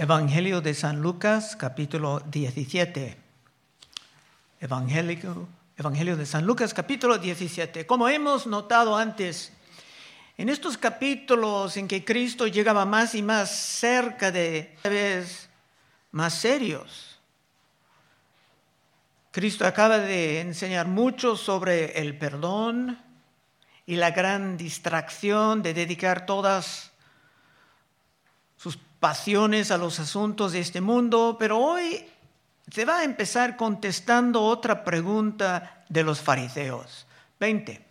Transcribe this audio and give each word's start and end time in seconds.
Evangelio 0.00 0.60
de 0.60 0.74
San 0.74 1.00
Lucas, 1.00 1.56
capítulo 1.56 2.20
17. 2.20 3.18
Evangelio, 4.60 5.48
Evangelio 5.76 6.16
de 6.16 6.24
San 6.24 6.46
Lucas, 6.46 6.72
capítulo 6.72 7.18
17. 7.18 7.84
Como 7.84 8.08
hemos 8.08 8.46
notado 8.46 8.96
antes, 8.96 9.52
en 10.36 10.50
estos 10.50 10.78
capítulos 10.78 11.76
en 11.76 11.88
que 11.88 12.04
Cristo 12.04 12.46
llegaba 12.46 12.84
más 12.84 13.16
y 13.16 13.24
más 13.24 13.50
cerca 13.50 14.30
de 14.30 14.78
vez 14.84 15.50
más 16.12 16.32
serios, 16.32 17.18
Cristo 19.32 19.66
acaba 19.66 19.98
de 19.98 20.42
enseñar 20.42 20.86
mucho 20.86 21.34
sobre 21.34 21.98
el 22.00 22.16
perdón 22.16 23.02
y 23.84 23.96
la 23.96 24.12
gran 24.12 24.56
distracción 24.56 25.60
de 25.60 25.74
dedicar 25.74 26.24
todas 26.24 26.92
sus 28.56 28.78
pasiones 29.00 29.70
a 29.70 29.78
los 29.78 30.00
asuntos 30.00 30.52
de 30.52 30.60
este 30.60 30.80
mundo, 30.80 31.36
pero 31.38 31.58
hoy 31.58 32.04
se 32.70 32.84
va 32.84 32.98
a 32.98 33.04
empezar 33.04 33.56
contestando 33.56 34.42
otra 34.42 34.84
pregunta 34.84 35.84
de 35.88 36.02
los 36.02 36.20
fariseos. 36.20 37.06
20. 37.40 37.84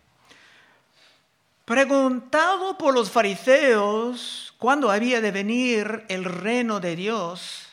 Preguntado 1.64 2.78
por 2.78 2.94
los 2.94 3.10
fariseos 3.10 4.54
cuándo 4.58 4.90
había 4.90 5.20
de 5.20 5.30
venir 5.30 6.04
el 6.08 6.24
reino 6.24 6.80
de 6.80 6.96
Dios, 6.96 7.66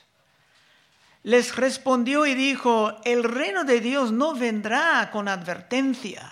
les 1.24 1.56
respondió 1.56 2.26
y 2.26 2.36
dijo, 2.36 2.96
el 3.04 3.24
reino 3.24 3.64
de 3.64 3.82
Dios 3.82 4.12
no 4.12 4.36
vendrá 4.36 5.10
con 5.12 5.28
advertencia, 5.28 6.32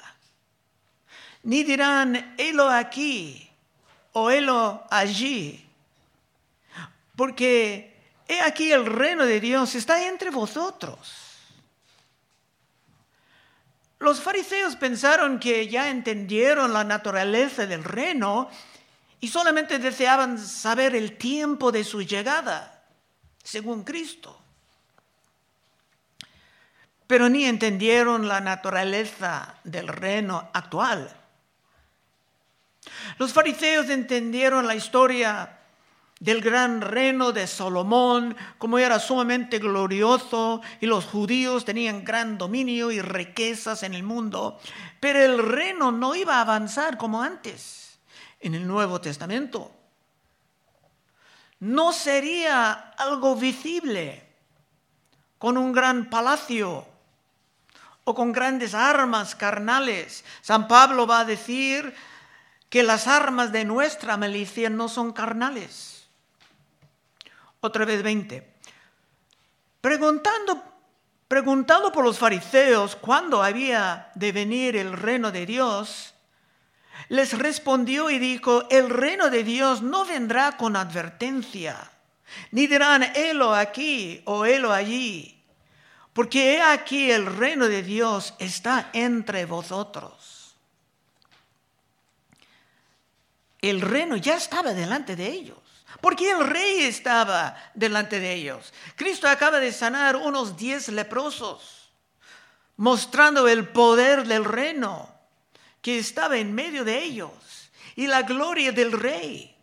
ni 1.43 1.63
dirán, 1.63 2.35
helo 2.37 2.69
aquí 2.69 3.49
o 4.13 4.29
helo 4.29 4.83
allí 4.89 5.63
porque 7.15 8.01
he 8.27 8.41
aquí 8.41 8.71
el 8.71 8.85
reino 8.85 9.25
de 9.25 9.39
Dios 9.39 9.75
está 9.75 10.07
entre 10.07 10.29
vosotros. 10.29 11.23
Los 13.99 14.19
fariseos 14.19 14.75
pensaron 14.75 15.39
que 15.39 15.67
ya 15.67 15.89
entendieron 15.89 16.73
la 16.73 16.83
naturaleza 16.83 17.65
del 17.65 17.83
reino 17.83 18.49
y 19.21 19.29
solamente 19.29 19.79
deseaban 19.79 20.37
saber 20.37 20.93
el 20.95 21.17
tiempo 21.17 21.71
de 21.71 21.85
su 21.85 22.01
llegada, 22.01 22.83
según 23.41 23.85
Cristo. 23.85 24.37
Pero 27.07 27.29
ni 27.29 27.45
entendieron 27.45 28.27
la 28.27 28.41
naturaleza 28.41 29.55
del 29.63 29.87
reino 29.87 30.49
actual. 30.51 31.15
Los 33.17 33.31
fariseos 33.31 33.89
entendieron 33.89 34.67
la 34.67 34.75
historia 34.75 35.59
del 36.23 36.39
gran 36.39 36.79
reino 36.79 37.33
de 37.33 37.45
Salomón, 37.47 38.37
como 38.57 38.79
era 38.79 38.97
sumamente 38.97 39.59
glorioso 39.59 40.61
y 40.79 40.85
los 40.85 41.03
judíos 41.03 41.65
tenían 41.65 42.05
gran 42.05 42.37
dominio 42.37 42.91
y 42.91 43.01
riquezas 43.01 43.83
en 43.83 43.93
el 43.93 44.03
mundo, 44.03 44.57
pero 45.01 45.21
el 45.21 45.37
reino 45.37 45.91
no 45.91 46.15
iba 46.15 46.37
a 46.37 46.41
avanzar 46.41 46.97
como 46.97 47.21
antes 47.21 47.99
en 48.39 48.55
el 48.55 48.65
Nuevo 48.65 49.01
Testamento. 49.01 49.69
No 51.59 51.91
sería 51.91 52.71
algo 52.71 53.35
visible 53.35 54.25
con 55.37 55.57
un 55.57 55.73
gran 55.73 56.09
palacio 56.09 56.87
o 58.05 58.15
con 58.15 58.31
grandes 58.31 58.73
armas 58.73 59.35
carnales. 59.35 60.23
San 60.41 60.69
Pablo 60.69 61.05
va 61.05 61.19
a 61.19 61.25
decir 61.25 61.93
que 62.69 62.81
las 62.81 63.07
armas 63.09 63.51
de 63.51 63.65
nuestra 63.65 64.15
milicia 64.15 64.69
no 64.69 64.87
son 64.87 65.11
carnales 65.11 66.02
otra 67.63 67.85
vez 67.85 68.03
20. 68.03 68.45
Preguntando, 69.79 70.61
preguntado 71.27 71.91
por 71.91 72.03
los 72.03 72.19
fariseos 72.19 72.95
cuándo 72.97 73.41
había 73.41 74.11
de 74.15 74.31
venir 74.33 74.75
el 74.75 74.91
reino 74.93 75.31
de 75.31 75.45
Dios, 75.45 76.13
les 77.07 77.37
respondió 77.37 78.09
y 78.09 78.19
dijo, 78.19 78.67
el 78.69 78.89
reino 78.89 79.29
de 79.29 79.43
Dios 79.43 79.81
no 79.81 80.05
vendrá 80.05 80.57
con 80.57 80.75
advertencia, 80.75 81.91
ni 82.51 82.67
dirán, 82.67 83.03
helo 83.15 83.53
aquí 83.53 84.21
o 84.25 84.45
helo 84.45 84.73
allí, 84.73 85.41
porque 86.11 86.55
he 86.55 86.61
aquí 86.61 87.11
el 87.11 87.25
reino 87.25 87.67
de 87.67 87.81
Dios 87.81 88.33
está 88.39 88.89
entre 88.93 89.45
vosotros. 89.45 90.55
El 93.61 93.79
reino 93.79 94.17
ya 94.17 94.35
estaba 94.35 94.73
delante 94.73 95.15
de 95.15 95.27
ellos 95.27 95.62
porque 96.03 96.29
el 96.29 96.45
rey 96.45 96.81
estaba 96.81 97.55
delante 97.73 98.19
de 98.19 98.33
ellos. 98.33 98.73
Cristo 98.97 99.25
acaba 99.25 99.61
de 99.61 99.71
sanar 99.71 100.17
unos 100.17 100.57
diez 100.57 100.89
leprosos, 100.89 101.93
mostrando 102.75 103.47
el 103.47 103.69
poder 103.69 104.27
del 104.27 104.43
reino 104.43 105.09
que 105.81 105.97
estaba 105.97 106.35
en 106.37 106.53
medio 106.53 106.83
de 106.83 107.01
ellos 107.01 107.31
y 107.95 108.07
la 108.07 108.23
gloria 108.23 108.73
del 108.73 108.91
rey. 108.91 109.55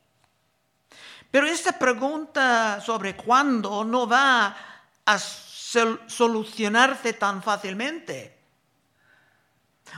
Pero 1.30 1.46
esta 1.46 1.78
pregunta 1.78 2.80
sobre 2.80 3.14
cuándo 3.14 3.84
no 3.84 4.08
va 4.08 4.56
a 5.04 5.18
solucionarse 5.18 7.12
tan 7.12 7.42
fácilmente. 7.42 8.38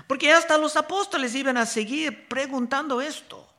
Porque 0.08 0.32
hasta 0.32 0.58
los 0.58 0.75
apóstoles 0.75 1.36
iban 1.36 1.56
a 1.56 1.66
seguir 1.66 2.26
preguntando 2.26 3.00
esto. 3.00 3.51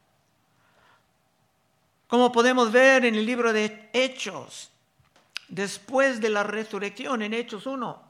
Como 2.13 2.31
podemos 2.31 2.71
ver 2.71 3.05
en 3.05 3.15
el 3.15 3.25
libro 3.25 3.51
de 3.51 3.89
Hechos, 3.91 4.69
después 5.47 6.21
de 6.21 6.29
la 6.29 6.43
resurrección, 6.43 7.23
en 7.23 7.33
Hechos 7.33 7.65
1 7.65 8.03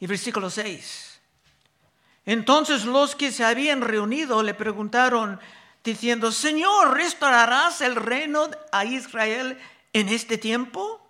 y 0.00 0.06
versículo 0.08 0.50
6. 0.50 1.20
Entonces 2.24 2.86
los 2.86 3.14
que 3.14 3.30
se 3.30 3.44
habían 3.44 3.82
reunido 3.82 4.42
le 4.42 4.52
preguntaron 4.54 5.38
diciendo, 5.84 6.32
Señor, 6.32 6.96
¿restaurarás 6.96 7.80
el 7.82 7.94
reino 7.94 8.50
a 8.72 8.84
Israel 8.84 9.56
en 9.92 10.08
este 10.08 10.38
tiempo? 10.38 11.00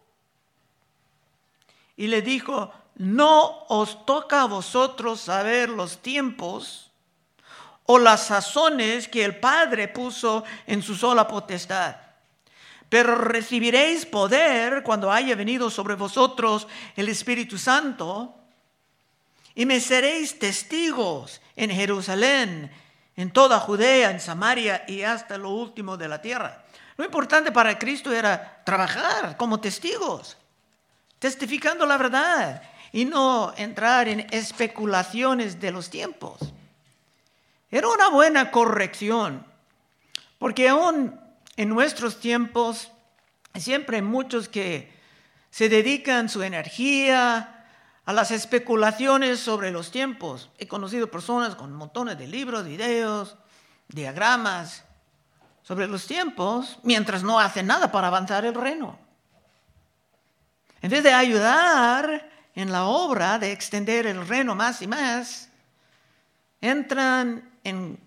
Y 1.96 2.08
le 2.08 2.20
dijo, 2.20 2.70
no 2.96 3.64
os 3.68 4.04
toca 4.04 4.42
a 4.42 4.46
vosotros 4.46 5.22
saber 5.22 5.70
los 5.70 6.02
tiempos 6.02 6.85
o 7.86 7.98
las 7.98 8.26
sazones 8.26 9.08
que 9.08 9.24
el 9.24 9.36
Padre 9.36 9.88
puso 9.88 10.44
en 10.66 10.82
su 10.82 10.94
sola 10.94 11.26
potestad. 11.26 11.96
Pero 12.88 13.16
recibiréis 13.16 14.06
poder 14.06 14.82
cuando 14.82 15.10
haya 15.10 15.34
venido 15.34 15.70
sobre 15.70 15.94
vosotros 15.94 16.68
el 16.94 17.08
Espíritu 17.08 17.58
Santo 17.58 18.34
y 19.54 19.66
me 19.66 19.80
seréis 19.80 20.38
testigos 20.38 21.40
en 21.56 21.70
Jerusalén, 21.70 22.70
en 23.16 23.30
toda 23.32 23.58
Judea, 23.58 24.10
en 24.10 24.20
Samaria 24.20 24.84
y 24.86 25.02
hasta 25.02 25.38
lo 25.38 25.50
último 25.50 25.96
de 25.96 26.08
la 26.08 26.20
tierra. 26.20 26.64
Lo 26.96 27.04
importante 27.04 27.50
para 27.50 27.78
Cristo 27.78 28.12
era 28.12 28.62
trabajar 28.64 29.36
como 29.36 29.60
testigos, 29.60 30.36
testificando 31.18 31.86
la 31.86 31.96
verdad 31.96 32.62
y 32.92 33.04
no 33.04 33.52
entrar 33.56 34.08
en 34.08 34.26
especulaciones 34.30 35.60
de 35.60 35.70
los 35.70 35.90
tiempos. 35.90 36.38
Era 37.70 37.88
una 37.88 38.08
buena 38.10 38.50
corrección, 38.50 39.46
porque 40.38 40.68
aún 40.68 41.20
en 41.56 41.68
nuestros 41.68 42.20
tiempos 42.20 42.92
siempre 43.54 43.96
hay 43.96 44.02
muchos 44.02 44.48
que 44.48 44.94
se 45.50 45.68
dedican 45.68 46.28
su 46.28 46.42
energía 46.42 47.64
a 48.04 48.12
las 48.12 48.30
especulaciones 48.30 49.40
sobre 49.40 49.72
los 49.72 49.90
tiempos. 49.90 50.50
He 50.58 50.68
conocido 50.68 51.10
personas 51.10 51.56
con 51.56 51.72
montones 51.72 52.18
de 52.18 52.28
libros, 52.28 52.64
videos, 52.64 53.36
diagramas 53.88 54.84
sobre 55.62 55.88
los 55.88 56.06
tiempos, 56.06 56.78
mientras 56.84 57.24
no 57.24 57.40
hacen 57.40 57.66
nada 57.66 57.90
para 57.90 58.06
avanzar 58.06 58.44
el 58.44 58.54
reino. 58.54 58.96
En 60.82 60.90
vez 60.90 61.02
de 61.02 61.12
ayudar 61.12 62.30
en 62.54 62.70
la 62.70 62.84
obra 62.84 63.40
de 63.40 63.50
extender 63.50 64.06
el 64.06 64.28
reino 64.28 64.54
más 64.54 64.80
y 64.82 64.86
más, 64.86 65.48
entran 66.60 67.55
en 67.66 67.98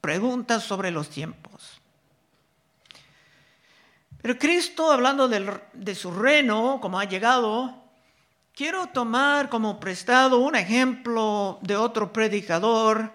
preguntas 0.00 0.62
sobre 0.62 0.90
los 0.90 1.08
tiempos. 1.08 1.80
Pero 4.20 4.38
Cristo, 4.38 4.92
hablando 4.92 5.28
de 5.28 5.94
su 5.94 6.10
reino, 6.12 6.78
como 6.80 7.00
ha 7.00 7.04
llegado, 7.04 7.74
quiero 8.54 8.86
tomar 8.88 9.48
como 9.48 9.80
prestado 9.80 10.38
un 10.38 10.54
ejemplo 10.54 11.58
de 11.62 11.76
otro 11.76 12.12
predicador 12.12 13.10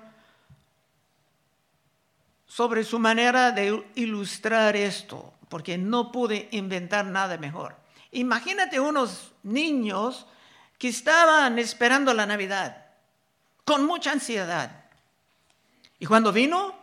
sobre 2.48 2.84
su 2.84 2.98
manera 2.98 3.52
de 3.52 3.86
ilustrar 3.96 4.76
esto, 4.76 5.34
porque 5.48 5.78
no 5.78 6.12
pude 6.12 6.50
inventar 6.52 7.06
nada 7.06 7.38
mejor. 7.38 7.76
Imagínate 8.12 8.80
unos 8.80 9.32
niños 9.44 10.26
que 10.78 10.90
estaban 10.90 11.60
esperando 11.60 12.14
la 12.14 12.26
Navidad 12.26 12.86
con 13.64 13.86
mucha 13.86 14.12
ansiedad. 14.12 14.87
Y 16.00 16.06
cuando 16.06 16.32
vino 16.32 16.76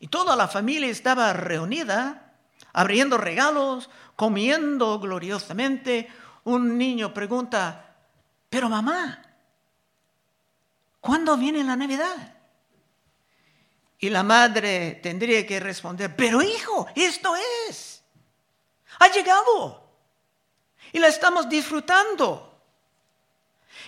y 0.00 0.08
toda 0.08 0.34
la 0.36 0.48
familia 0.48 0.88
estaba 0.88 1.32
reunida, 1.32 2.32
abriendo 2.72 3.18
regalos, 3.18 3.90
comiendo 4.16 4.98
gloriosamente, 4.98 6.10
un 6.44 6.76
niño 6.76 7.14
pregunta, 7.14 7.94
pero 8.48 8.68
mamá, 8.68 9.22
¿cuándo 11.00 11.36
viene 11.36 11.62
la 11.62 11.76
Navidad? 11.76 12.36
Y 13.98 14.10
la 14.10 14.24
madre 14.24 14.98
tendría 15.02 15.46
que 15.46 15.60
responder, 15.60 16.16
pero 16.16 16.42
hijo, 16.42 16.88
esto 16.96 17.34
es, 17.68 18.02
ha 18.98 19.08
llegado 19.08 19.88
y 20.92 20.98
la 20.98 21.08
estamos 21.08 21.48
disfrutando. 21.48 22.48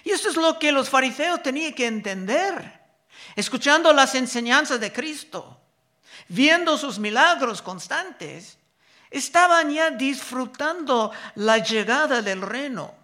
Y 0.05 0.11
eso 0.11 0.29
es 0.29 0.37
lo 0.37 0.59
que 0.59 0.71
los 0.71 0.89
fariseos 0.89 1.43
tenían 1.43 1.75
que 1.75 1.87
entender, 1.87 2.84
escuchando 3.37 3.93
las 3.93 4.15
enseñanzas 4.15 4.81
de 4.81 4.93
Cristo, 4.93 5.61
viendo 6.29 6.79
sus 6.79 6.99
milagros 6.99 7.63
constantes, 7.63 8.59
estaban 9.11 9.71
ya 9.71 9.91
disfrutando 9.91 11.13
la 11.37 11.59
llegada 11.59 12.23
del 12.23 12.43
reino. 12.43 12.95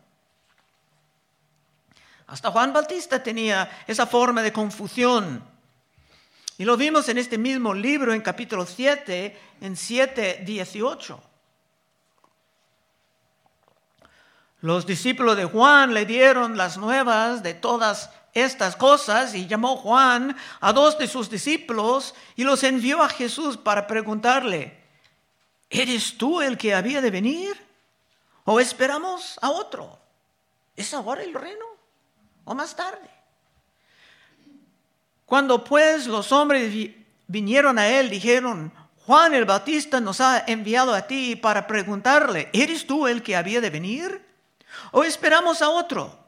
Hasta 2.26 2.50
Juan 2.50 2.72
Bautista 2.72 3.22
tenía 3.22 3.84
esa 3.86 4.06
forma 4.06 4.42
de 4.42 4.52
confusión. 4.52 5.42
Y 6.58 6.64
lo 6.64 6.76
vimos 6.76 7.08
en 7.08 7.18
este 7.18 7.38
mismo 7.38 7.74
libro, 7.74 8.12
en 8.12 8.20
capítulo 8.20 8.66
7, 8.66 9.40
en 9.60 9.76
7, 9.76 10.42
18. 10.44 11.22
Los 14.62 14.86
discípulos 14.86 15.36
de 15.36 15.46
Juan 15.46 15.94
le 15.94 16.04
dieron 16.04 16.56
las 16.56 16.76
nuevas 16.76 17.42
de 17.42 17.54
todas 17.54 18.10
estas 18.34 18.76
cosas 18.76 19.34
y 19.34 19.46
llamó 19.46 19.76
Juan 19.76 20.36
a 20.60 20.72
dos 20.72 20.98
de 20.98 21.08
sus 21.08 21.28
discípulos 21.30 22.14
y 22.36 22.44
los 22.44 22.62
envió 22.62 23.02
a 23.02 23.08
Jesús 23.08 23.56
para 23.56 23.86
preguntarle, 23.86 24.78
¿eres 25.68 26.16
tú 26.16 26.40
el 26.40 26.56
que 26.56 26.74
había 26.74 27.00
de 27.00 27.10
venir? 27.10 27.66
¿O 28.44 28.60
esperamos 28.60 29.38
a 29.42 29.50
otro? 29.50 29.98
¿Es 30.76 30.94
ahora 30.94 31.22
el 31.22 31.34
reino? 31.34 31.64
¿O 32.44 32.54
más 32.54 32.74
tarde? 32.74 33.08
Cuando 35.26 35.62
pues 35.62 36.06
los 36.06 36.32
hombres 36.32 36.72
vinieron 37.26 37.78
a 37.78 37.86
él, 37.88 38.10
dijeron, 38.10 38.72
Juan 39.06 39.34
el 39.34 39.44
Bautista 39.44 40.00
nos 40.00 40.20
ha 40.20 40.44
enviado 40.46 40.94
a 40.94 41.06
ti 41.06 41.36
para 41.36 41.66
preguntarle, 41.66 42.48
¿eres 42.52 42.86
tú 42.86 43.06
el 43.06 43.22
que 43.22 43.36
había 43.36 43.60
de 43.60 43.70
venir? 43.70 44.24
¿O 44.92 45.04
esperamos 45.04 45.62
a 45.62 45.70
otro? 45.70 46.19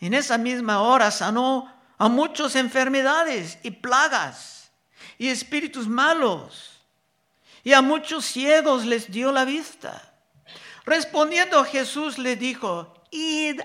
En 0.00 0.14
esa 0.14 0.38
misma 0.38 0.82
hora 0.82 1.10
sanó 1.10 1.72
a 1.98 2.08
muchas 2.08 2.56
enfermedades 2.56 3.58
y 3.62 3.70
plagas 3.70 4.70
y 5.18 5.28
espíritus 5.28 5.88
malos. 5.88 6.72
Y 7.64 7.72
a 7.72 7.82
muchos 7.82 8.24
ciegos 8.24 8.84
les 8.84 9.10
dio 9.10 9.32
la 9.32 9.44
vista. 9.44 10.12
Respondiendo 10.84 11.64
Jesús 11.64 12.18
le 12.18 12.36
dijo, 12.36 13.02
id, 13.10 13.60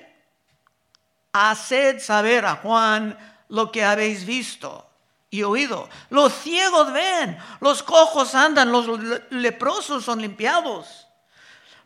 haced 1.33 1.99
saber 1.99 2.45
a 2.45 2.55
Juan 2.55 3.17
lo 3.49 3.71
que 3.71 3.83
habéis 3.83 4.25
visto 4.25 4.89
y 5.29 5.43
oído. 5.43 5.87
Los 6.09 6.33
ciegos 6.33 6.91
ven, 6.91 7.37
los 7.59 7.83
cojos 7.83 8.33
andan, 8.33 8.71
los 8.71 8.87
leprosos 9.29 10.03
son 10.03 10.21
limpiados 10.21 11.07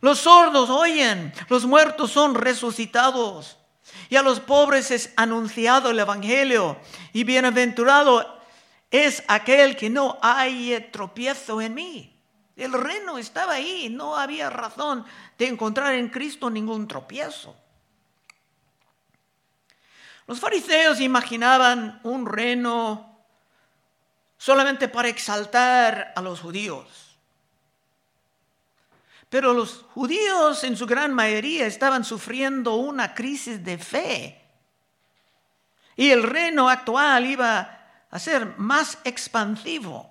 los 0.05 0.19
sordos 0.19 0.69
oyen, 0.69 1.33
los 1.49 1.65
muertos 1.65 2.11
son 2.11 2.35
resucitados. 2.35 3.57
Y 4.09 4.15
a 4.15 4.21
los 4.21 4.39
pobres 4.39 4.91
es 4.91 5.13
anunciado 5.15 5.89
el 5.89 5.99
Evangelio. 5.99 6.77
Y 7.13 7.23
bienaventurado 7.23 8.39
es 8.91 9.23
aquel 9.27 9.75
que 9.75 9.89
no 9.89 10.17
hay 10.21 10.89
tropiezo 10.91 11.61
en 11.61 11.73
mí. 11.73 12.11
El 12.55 12.71
reino 12.71 13.17
estaba 13.17 13.53
ahí, 13.53 13.89
no 13.89 14.15
había 14.15 14.49
razón 14.49 15.05
de 15.37 15.47
encontrar 15.47 15.93
en 15.95 16.09
Cristo 16.09 16.49
ningún 16.49 16.87
tropiezo. 16.87 17.55
Los 20.27 20.39
fariseos 20.39 21.01
imaginaban 21.01 21.99
un 22.03 22.25
reino 22.25 23.19
solamente 24.37 24.87
para 24.87 25.09
exaltar 25.09 26.13
a 26.15 26.21
los 26.21 26.39
judíos 26.39 27.04
pero 29.35 29.53
los 29.53 29.83
judíos 29.93 30.63
en 30.63 30.77
su 30.77 30.87
gran 30.87 31.13
mayoría 31.13 31.67
estaban 31.67 32.05
sufriendo 32.05 32.75
una 32.75 33.13
crisis 33.13 33.61
de 33.65 33.77
fe. 33.77 34.41
Y 35.97 36.09
el 36.09 36.23
reino 36.23 36.69
actual 36.69 37.25
iba 37.25 38.05
a 38.09 38.17
ser 38.17 38.57
más 38.57 38.97
expansivo. 39.03 40.09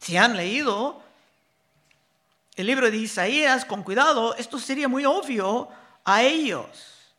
Si 0.00 0.16
han 0.16 0.36
leído 0.36 1.00
el 2.56 2.66
libro 2.66 2.90
de 2.90 2.96
Isaías 2.96 3.64
con 3.64 3.84
cuidado, 3.84 4.34
esto 4.34 4.58
sería 4.58 4.88
muy 4.88 5.04
obvio 5.04 5.68
a 6.04 6.24
ellos. 6.24 7.14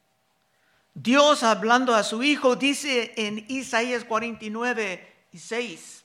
Dios 0.93 1.41
hablando 1.43 1.95
a 1.95 2.03
su 2.03 2.21
Hijo 2.21 2.57
dice 2.57 3.13
en 3.15 3.45
Isaías 3.47 4.03
49 4.03 5.27
y 5.31 5.39
6, 5.39 6.03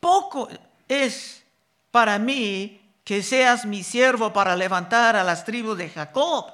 poco 0.00 0.48
es 0.88 1.44
para 1.92 2.18
mí 2.18 2.81
que 3.04 3.22
seas 3.22 3.64
mi 3.64 3.82
siervo 3.82 4.32
para 4.32 4.56
levantar 4.56 5.16
a 5.16 5.24
las 5.24 5.44
tribus 5.44 5.76
de 5.78 5.90
Jacob 5.90 6.52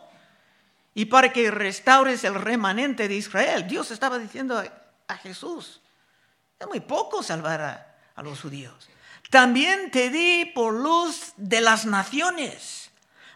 y 0.95 1.05
para 1.06 1.33
que 1.33 1.50
restaures 1.50 2.25
el 2.25 2.35
remanente 2.35 3.06
de 3.09 3.15
Israel. 3.15 3.69
Dios 3.69 3.91
estaba 3.91 4.19
diciendo 4.19 4.62
a, 5.06 5.17
Jesús, 5.19 5.81
es 6.59 6.67
muy 6.67 6.81
poco 6.81 7.23
salvar 7.23 7.61
a, 7.61 7.97
a 8.15 8.23
los 8.23 8.41
judíos. 8.41 8.89
También 9.31 9.91
te 9.91 10.11
di 10.11 10.47
por 10.47 10.73
luz 10.73 11.33
de 11.37 11.61
las 11.61 11.85
naciones, 11.85 12.91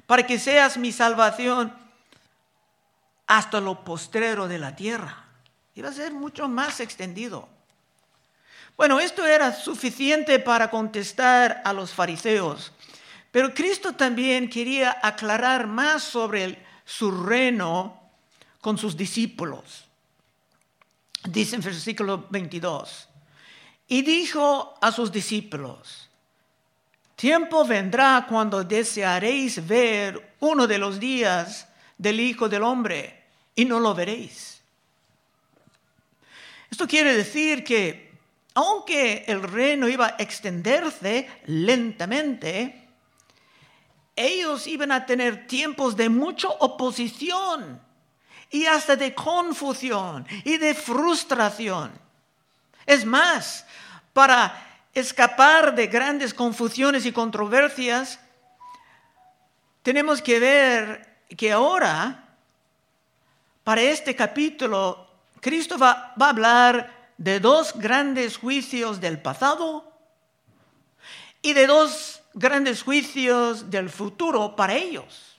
para 0.06 0.26
que 0.26 0.38
seas 0.38 0.78
mi 0.78 0.90
salvación 0.90 1.74
hasta 3.26 3.60
lo 3.60 3.84
postrero 3.84 4.48
de 4.48 4.58
la 4.58 4.74
tierra. 4.74 5.24
Iba 5.74 5.90
a 5.90 5.92
ser 5.92 6.12
mucho 6.12 6.48
más 6.48 6.80
extendido. 6.80 7.48
Bueno, 8.76 9.00
esto 9.00 9.26
era 9.26 9.52
suficiente 9.52 10.38
para 10.38 10.70
contestar 10.70 11.62
a 11.64 11.72
los 11.72 11.92
fariseos 11.92 12.72
pero 13.32 13.52
Cristo 13.52 13.94
también 13.94 14.48
quería 14.48 14.98
aclarar 15.02 15.66
más 15.66 16.04
sobre 16.04 16.62
su 16.84 17.10
reino 17.24 17.98
con 18.60 18.76
sus 18.76 18.96
discípulos. 18.96 19.88
Dice 21.24 21.56
en 21.56 21.62
versículo 21.62 22.26
22, 22.28 23.08
y 23.88 24.02
dijo 24.02 24.74
a 24.80 24.92
sus 24.92 25.10
discípulos, 25.10 26.10
tiempo 27.16 27.64
vendrá 27.64 28.26
cuando 28.28 28.62
desearéis 28.62 29.66
ver 29.66 30.34
uno 30.40 30.66
de 30.66 30.78
los 30.78 31.00
días 31.00 31.68
del 31.96 32.20
Hijo 32.20 32.48
del 32.48 32.62
Hombre 32.62 33.22
y 33.54 33.64
no 33.64 33.80
lo 33.80 33.94
veréis. 33.94 34.60
Esto 36.70 36.86
quiere 36.86 37.14
decir 37.14 37.64
que 37.64 38.12
aunque 38.54 39.24
el 39.26 39.42
reino 39.42 39.88
iba 39.88 40.06
a 40.06 40.16
extenderse 40.18 41.28
lentamente, 41.46 42.81
ellos 44.16 44.66
iban 44.66 44.92
a 44.92 45.06
tener 45.06 45.46
tiempos 45.46 45.96
de 45.96 46.08
mucha 46.08 46.48
oposición 46.48 47.80
y 48.50 48.66
hasta 48.66 48.96
de 48.96 49.14
confusión 49.14 50.26
y 50.44 50.58
de 50.58 50.74
frustración. 50.74 51.92
Es 52.84 53.04
más, 53.04 53.64
para 54.12 54.54
escapar 54.92 55.74
de 55.74 55.86
grandes 55.86 56.34
confusiones 56.34 57.06
y 57.06 57.12
controversias, 57.12 58.20
tenemos 59.82 60.20
que 60.20 60.38
ver 60.38 61.18
que 61.36 61.50
ahora, 61.50 62.36
para 63.64 63.80
este 63.80 64.14
capítulo, 64.14 65.08
Cristo 65.40 65.78
va, 65.78 66.14
va 66.20 66.26
a 66.26 66.30
hablar 66.30 67.12
de 67.16 67.40
dos 67.40 67.72
grandes 67.76 68.36
juicios 68.36 69.00
del 69.00 69.20
pasado 69.20 69.90
y 71.40 71.54
de 71.54 71.66
dos 71.66 72.21
grandes 72.34 72.82
juicios 72.82 73.70
del 73.70 73.90
futuro 73.90 74.54
para 74.56 74.74
ellos. 74.74 75.38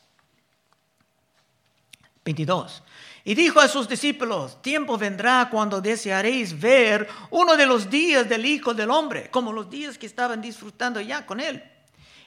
22. 2.26 2.84
Y 3.26 3.36
dijo 3.36 3.60
a 3.60 3.68
sus 3.68 3.88
discípulos, 3.88 4.62
tiempo 4.62 4.98
vendrá 4.98 5.48
cuando 5.50 5.80
desearéis 5.80 6.60
ver 6.60 7.08
uno 7.30 7.56
de 7.56 7.66
los 7.66 7.90
días 7.90 8.28
del 8.28 8.46
Hijo 8.46 8.74
del 8.74 8.90
Hombre, 8.90 9.30
como 9.30 9.54
los 9.54 9.70
días 9.70 9.98
que 9.98 10.06
estaban 10.06 10.42
disfrutando 10.42 11.00
ya 11.00 11.26
con 11.26 11.40
él, 11.40 11.64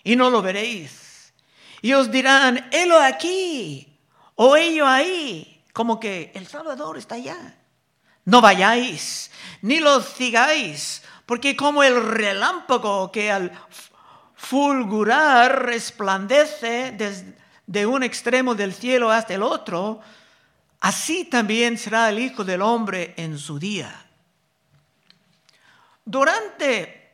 y 0.03 0.17
no 0.17 0.31
lo 0.31 0.41
veréis. 0.41 1.35
Y 1.83 1.93
os 1.93 2.11
dirán, 2.11 2.69
helo 2.73 2.99
aquí, 2.99 3.99
o 4.37 4.57
ello 4.57 4.87
ahí, 4.87 5.63
como 5.75 6.01
que 6.01 6.33
el 6.35 6.47
Salvador 6.47 6.97
está 6.97 7.17
allá. 7.17 7.59
No 8.25 8.41
vayáis, 8.41 9.31
ni 9.61 9.79
lo 9.79 10.01
sigáis, 10.01 11.03
porque 11.27 11.55
como 11.55 11.83
el 11.83 12.03
relámpago 12.03 13.13
que 13.13 13.31
al 13.31 13.53
fulgurar 14.49 15.67
resplandece 15.67 16.93
desde 16.93 17.87
un 17.87 18.05
extremo 18.05 18.55
del 18.55 18.73
cielo 18.73 19.11
hasta 19.11 19.35
el 19.35 19.43
otro, 19.43 20.01
así 20.81 21.25
también 21.25 21.77
será 21.77 22.09
el 22.11 22.21
Hijo 22.21 22.45
del 22.45 22.63
Hombre 22.63 23.15
en 23.17 23.39
su 23.39 23.59
día. 23.59 24.07
Durante 26.05 27.11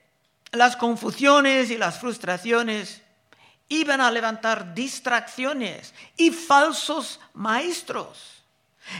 las 0.51 0.77
confusiones 0.77 1.71
y 1.71 1.79
las 1.79 1.99
frustraciones 1.99 3.01
iban 3.69 4.03
a 4.03 4.11
levantar 4.11 4.75
distracciones 4.75 5.95
y 6.19 6.31
falsos 6.31 7.19
maestros, 7.33 8.43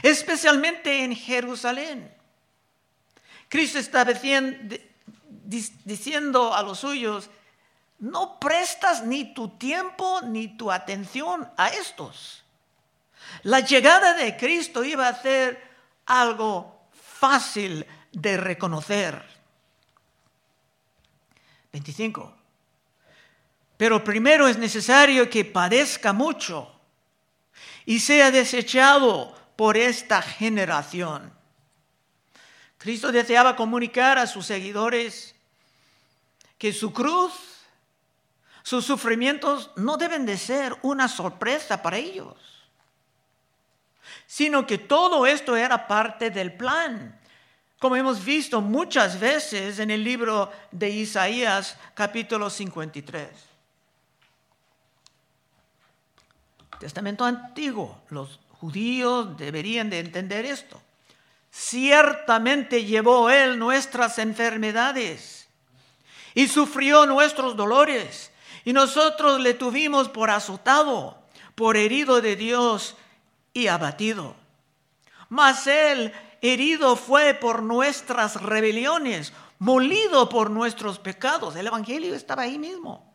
especialmente 0.01 1.03
en 1.03 1.15
Jerusalén. 1.15 2.11
Cristo 3.47 3.77
está 3.77 4.03
diciendo 5.85 6.55
a 6.55 6.63
los 6.63 6.79
suyos, 6.79 7.29
no 8.03 8.37
prestas 8.37 9.05
ni 9.05 9.33
tu 9.33 9.57
tiempo 9.57 10.19
ni 10.23 10.57
tu 10.57 10.69
atención 10.69 11.49
a 11.55 11.69
estos. 11.69 12.43
La 13.43 13.61
llegada 13.61 14.13
de 14.13 14.35
Cristo 14.35 14.83
iba 14.83 15.07
a 15.07 15.21
ser 15.21 15.71
algo 16.05 16.81
fácil 16.91 17.85
de 18.11 18.35
reconocer. 18.35 19.23
25. 21.71 22.35
Pero 23.77 24.03
primero 24.03 24.49
es 24.49 24.57
necesario 24.57 25.29
que 25.29 25.45
padezca 25.45 26.11
mucho 26.11 26.77
y 27.85 28.01
sea 28.01 28.31
desechado 28.31 29.33
por 29.55 29.77
esta 29.77 30.21
generación. 30.21 31.31
Cristo 32.77 33.13
deseaba 33.13 33.55
comunicar 33.55 34.17
a 34.17 34.27
sus 34.27 34.45
seguidores 34.45 35.35
que 36.57 36.73
su 36.73 36.91
cruz, 36.91 37.52
sus 38.63 38.85
sufrimientos 38.85 39.69
no 39.75 39.97
deben 39.97 40.25
de 40.25 40.37
ser 40.37 40.75
una 40.81 41.07
sorpresa 41.07 41.81
para 41.83 41.97
ellos, 41.97 42.35
sino 44.25 44.65
que 44.65 44.79
todo 44.79 45.27
esto 45.27 45.55
era 45.55 45.87
parte 45.87 46.31
del 46.31 46.53
plan 46.53 47.19
como 47.83 47.97
hemos 47.97 48.23
visto 48.23 48.61
muchas 48.61 49.19
veces 49.19 49.77
en 49.77 49.91
el 49.91 50.05
libro 50.05 50.49
de 50.71 50.89
Isaías 50.89 51.77
capítulo 51.93 52.49
53. 52.49 53.27
Testamento 56.79 57.25
antiguo, 57.25 58.01
los 58.07 58.39
judíos 58.51 59.35
deberían 59.35 59.89
de 59.89 59.99
entender 59.99 60.45
esto. 60.45 60.81
Ciertamente 61.51 62.85
llevó 62.85 63.29
él 63.29 63.59
nuestras 63.59 64.17
enfermedades 64.17 65.49
y 66.33 66.47
sufrió 66.47 67.05
nuestros 67.05 67.57
dolores 67.57 68.31
y 68.65 68.73
nosotros 68.73 69.39
le 69.39 69.53
tuvimos 69.53 70.09
por 70.09 70.29
azotado, 70.29 71.17
por 71.55 71.77
herido 71.77 72.21
de 72.21 72.35
Dios 72.35 72.95
y 73.53 73.67
abatido. 73.67 74.35
Mas 75.29 75.67
él 75.67 76.13
herido 76.41 76.95
fue 76.95 77.33
por 77.33 77.63
nuestras 77.63 78.41
rebeliones, 78.41 79.33
molido 79.59 80.29
por 80.29 80.49
nuestros 80.49 80.99
pecados. 80.99 81.55
El 81.55 81.67
Evangelio 81.67 82.15
estaba 82.15 82.43
ahí 82.43 82.59
mismo. 82.59 83.11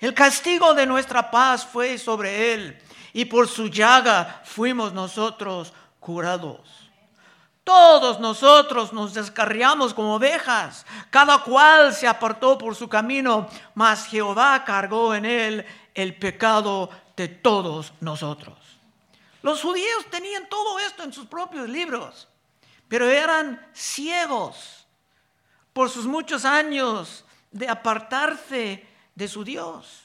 El 0.00 0.14
castigo 0.14 0.74
de 0.74 0.86
nuestra 0.86 1.30
paz 1.30 1.64
fue 1.64 1.96
sobre 1.98 2.54
él 2.54 2.78
y 3.12 3.26
por 3.26 3.46
su 3.46 3.68
llaga 3.68 4.42
fuimos 4.44 4.92
nosotros 4.92 5.72
curados. 6.00 6.81
Todos 7.64 8.18
nosotros 8.18 8.92
nos 8.92 9.14
descarriamos 9.14 9.94
como 9.94 10.16
ovejas, 10.16 10.84
cada 11.10 11.38
cual 11.38 11.94
se 11.94 12.08
apartó 12.08 12.58
por 12.58 12.74
su 12.74 12.88
camino, 12.88 13.48
mas 13.74 14.06
Jehová 14.06 14.64
cargó 14.64 15.14
en 15.14 15.24
él 15.24 15.64
el 15.94 16.16
pecado 16.16 16.90
de 17.16 17.28
todos 17.28 17.92
nosotros. 18.00 18.58
Los 19.42 19.62
judíos 19.62 20.06
tenían 20.10 20.48
todo 20.48 20.78
esto 20.80 21.02
en 21.04 21.12
sus 21.12 21.26
propios 21.26 21.68
libros 21.68 22.28
pero 22.92 23.08
eran 23.08 23.58
ciegos 23.72 24.86
por 25.72 25.88
sus 25.88 26.04
muchos 26.04 26.44
años 26.44 27.24
de 27.50 27.66
apartarse 27.66 28.86
de 29.14 29.28
su 29.28 29.44
Dios. 29.44 30.02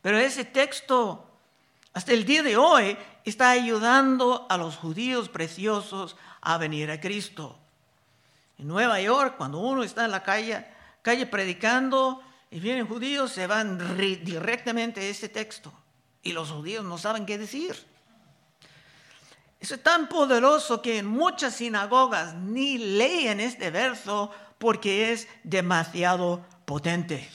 Pero 0.00 0.16
ese 0.16 0.44
texto, 0.44 1.28
hasta 1.92 2.12
el 2.12 2.24
día 2.24 2.44
de 2.44 2.56
hoy, 2.56 2.96
está 3.24 3.50
ayudando 3.50 4.46
a 4.48 4.56
los 4.56 4.76
judíos 4.76 5.28
preciosos 5.28 6.16
a 6.40 6.58
venir 6.58 6.90
a 6.90 7.00
Cristo. 7.00 7.58
En 8.58 8.68
Nueva 8.68 9.00
York, 9.00 9.36
cuando 9.36 9.58
uno 9.58 9.82
está 9.82 10.04
en 10.04 10.10
la 10.10 10.22
calle, 10.22 10.66
calle 11.02 11.26
predicando 11.26 12.22
y 12.50 12.60
vienen 12.60 12.86
judíos, 12.86 13.32
se 13.32 13.46
van 13.46 13.96
directamente 13.96 15.00
a 15.00 15.04
ese 15.04 15.28
texto. 15.28 15.72
Y 16.22 16.32
los 16.32 16.50
judíos 16.50 16.84
no 16.84 16.98
saben 16.98 17.26
qué 17.26 17.38
decir. 17.38 17.76
Eso 19.60 19.76
es 19.76 19.82
tan 19.82 20.08
poderoso 20.08 20.82
que 20.82 20.98
en 20.98 21.06
muchas 21.06 21.54
sinagogas 21.54 22.34
ni 22.34 22.78
leen 22.78 23.38
este 23.38 23.70
verso 23.70 24.30
porque 24.58 25.12
es 25.12 25.28
demasiado 25.44 26.44
potente. 26.64 27.28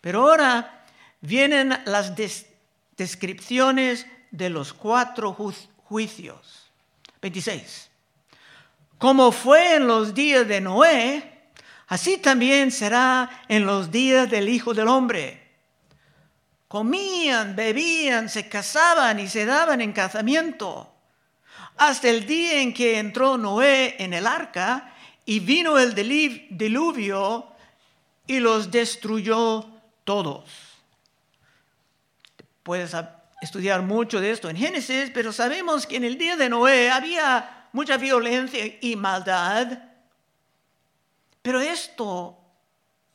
Pero 0.00 0.22
ahora 0.22 0.84
vienen 1.20 1.80
las 1.84 2.14
descripciones 3.02 4.06
de 4.30 4.50
los 4.50 4.72
cuatro 4.72 5.36
juicios. 5.84 6.70
26. 7.20 7.90
Como 8.98 9.32
fue 9.32 9.76
en 9.76 9.86
los 9.86 10.14
días 10.14 10.46
de 10.46 10.60
Noé, 10.60 11.42
así 11.88 12.18
también 12.18 12.70
será 12.70 13.44
en 13.48 13.66
los 13.66 13.90
días 13.90 14.30
del 14.30 14.48
Hijo 14.48 14.74
del 14.74 14.88
Hombre 14.88 15.42
comían, 16.72 17.54
bebían, 17.54 18.30
se 18.30 18.48
casaban 18.48 19.20
y 19.20 19.28
se 19.28 19.44
daban 19.44 19.82
en 19.82 19.92
casamiento, 19.92 20.90
hasta 21.76 22.08
el 22.08 22.24
día 22.24 22.62
en 22.62 22.72
que 22.72 22.98
entró 22.98 23.36
Noé 23.36 23.96
en 23.98 24.14
el 24.14 24.26
arca 24.26 24.94
y 25.26 25.40
vino 25.40 25.78
el 25.78 25.94
diluvio 25.94 27.46
y 28.26 28.40
los 28.40 28.70
destruyó 28.70 29.66
todos. 30.04 30.44
Puedes 32.62 32.94
estudiar 33.40 33.82
mucho 33.82 34.20
de 34.20 34.30
esto 34.30 34.48
en 34.48 34.56
Génesis, 34.56 35.10
pero 35.12 35.32
sabemos 35.32 35.86
que 35.86 35.96
en 35.96 36.04
el 36.04 36.18
día 36.18 36.36
de 36.36 36.48
Noé 36.48 36.90
había 36.90 37.68
mucha 37.72 37.96
violencia 37.96 38.78
y 38.80 38.96
maldad. 38.96 39.78
Pero 41.42 41.60
esto 41.60 42.38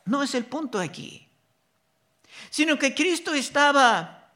no 0.05 0.23
es 0.23 0.35
el 0.35 0.45
punto 0.45 0.79
aquí 0.79 1.27
sino 2.49 2.77
que 2.77 2.93
Cristo 2.93 3.33
estaba 3.33 4.29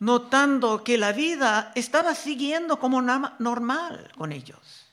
notando 0.00 0.84
que 0.84 0.98
la 0.98 1.12
vida 1.12 1.72
estaba 1.74 2.14
siguiendo 2.14 2.78
como 2.78 3.00
normal 3.00 4.10
con 4.16 4.32
ellos. 4.32 4.86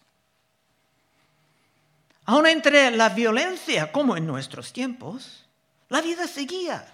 Aún 2.25 2.47
entre 2.47 2.91
la 2.91 3.09
violencia, 3.09 3.91
como 3.91 4.15
en 4.15 4.25
nuestros 4.25 4.71
tiempos, 4.71 5.45
la 5.89 6.01
vida 6.01 6.27
seguía. 6.27 6.85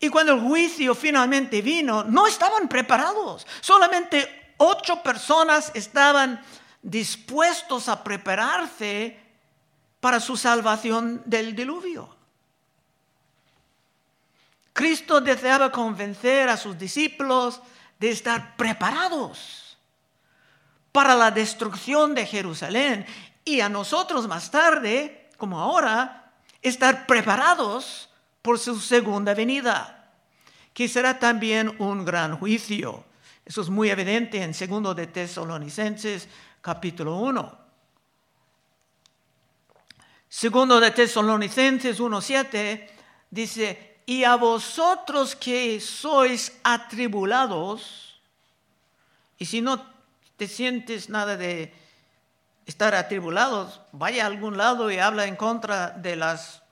Y 0.00 0.08
cuando 0.08 0.34
el 0.34 0.40
juicio 0.40 0.94
finalmente 0.94 1.60
vino, 1.60 2.04
no 2.04 2.26
estaban 2.26 2.68
preparados. 2.68 3.46
Solamente 3.60 4.54
ocho 4.58 5.02
personas 5.02 5.72
estaban 5.74 6.40
dispuestos 6.82 7.88
a 7.88 8.04
prepararse 8.04 9.18
para 10.00 10.20
su 10.20 10.36
salvación 10.36 11.22
del 11.24 11.54
diluvio. 11.54 12.16
Cristo 14.72 15.20
deseaba 15.20 15.72
convencer 15.72 16.48
a 16.48 16.56
sus 16.56 16.78
discípulos 16.78 17.60
de 17.98 18.10
estar 18.10 18.56
preparados 18.56 19.76
para 20.92 21.16
la 21.16 21.32
destrucción 21.32 22.14
de 22.14 22.24
Jerusalén 22.26 23.04
y 23.44 23.60
a 23.60 23.68
nosotros 23.68 24.28
más 24.28 24.50
tarde, 24.52 25.30
como 25.36 25.58
ahora, 25.58 26.32
estar 26.62 27.06
preparados 27.06 28.07
por 28.48 28.58
su 28.58 28.80
segunda 28.80 29.34
venida, 29.34 30.10
que 30.72 30.88
será 30.88 31.18
también 31.18 31.70
un 31.80 32.02
gran 32.02 32.38
juicio. 32.38 33.04
Eso 33.44 33.60
es 33.60 33.68
muy 33.68 33.90
evidente 33.90 34.42
en 34.42 34.52
2 34.52 34.96
de 34.96 35.06
Tesalonicenses 35.06 36.26
capítulo 36.62 37.16
1. 37.16 37.58
Segundo 40.30 40.80
de 40.80 40.90
Tesalonicenses 40.92 42.00
1.7 42.00 42.88
dice, 43.28 44.00
y 44.06 44.24
a 44.24 44.36
vosotros 44.36 45.36
que 45.36 45.78
sois 45.78 46.58
atribulados, 46.64 48.18
y 49.36 49.44
si 49.44 49.60
no 49.60 49.84
te 50.38 50.48
sientes 50.48 51.10
nada 51.10 51.36
de 51.36 51.74
estar 52.64 52.94
atribulados, 52.94 53.82
vaya 53.92 54.24
a 54.24 54.26
algún 54.26 54.56
lado 54.56 54.90
y 54.90 54.96
habla 54.96 55.26
en 55.26 55.36
contra 55.36 55.90
de 55.90 56.16
las 56.16 56.62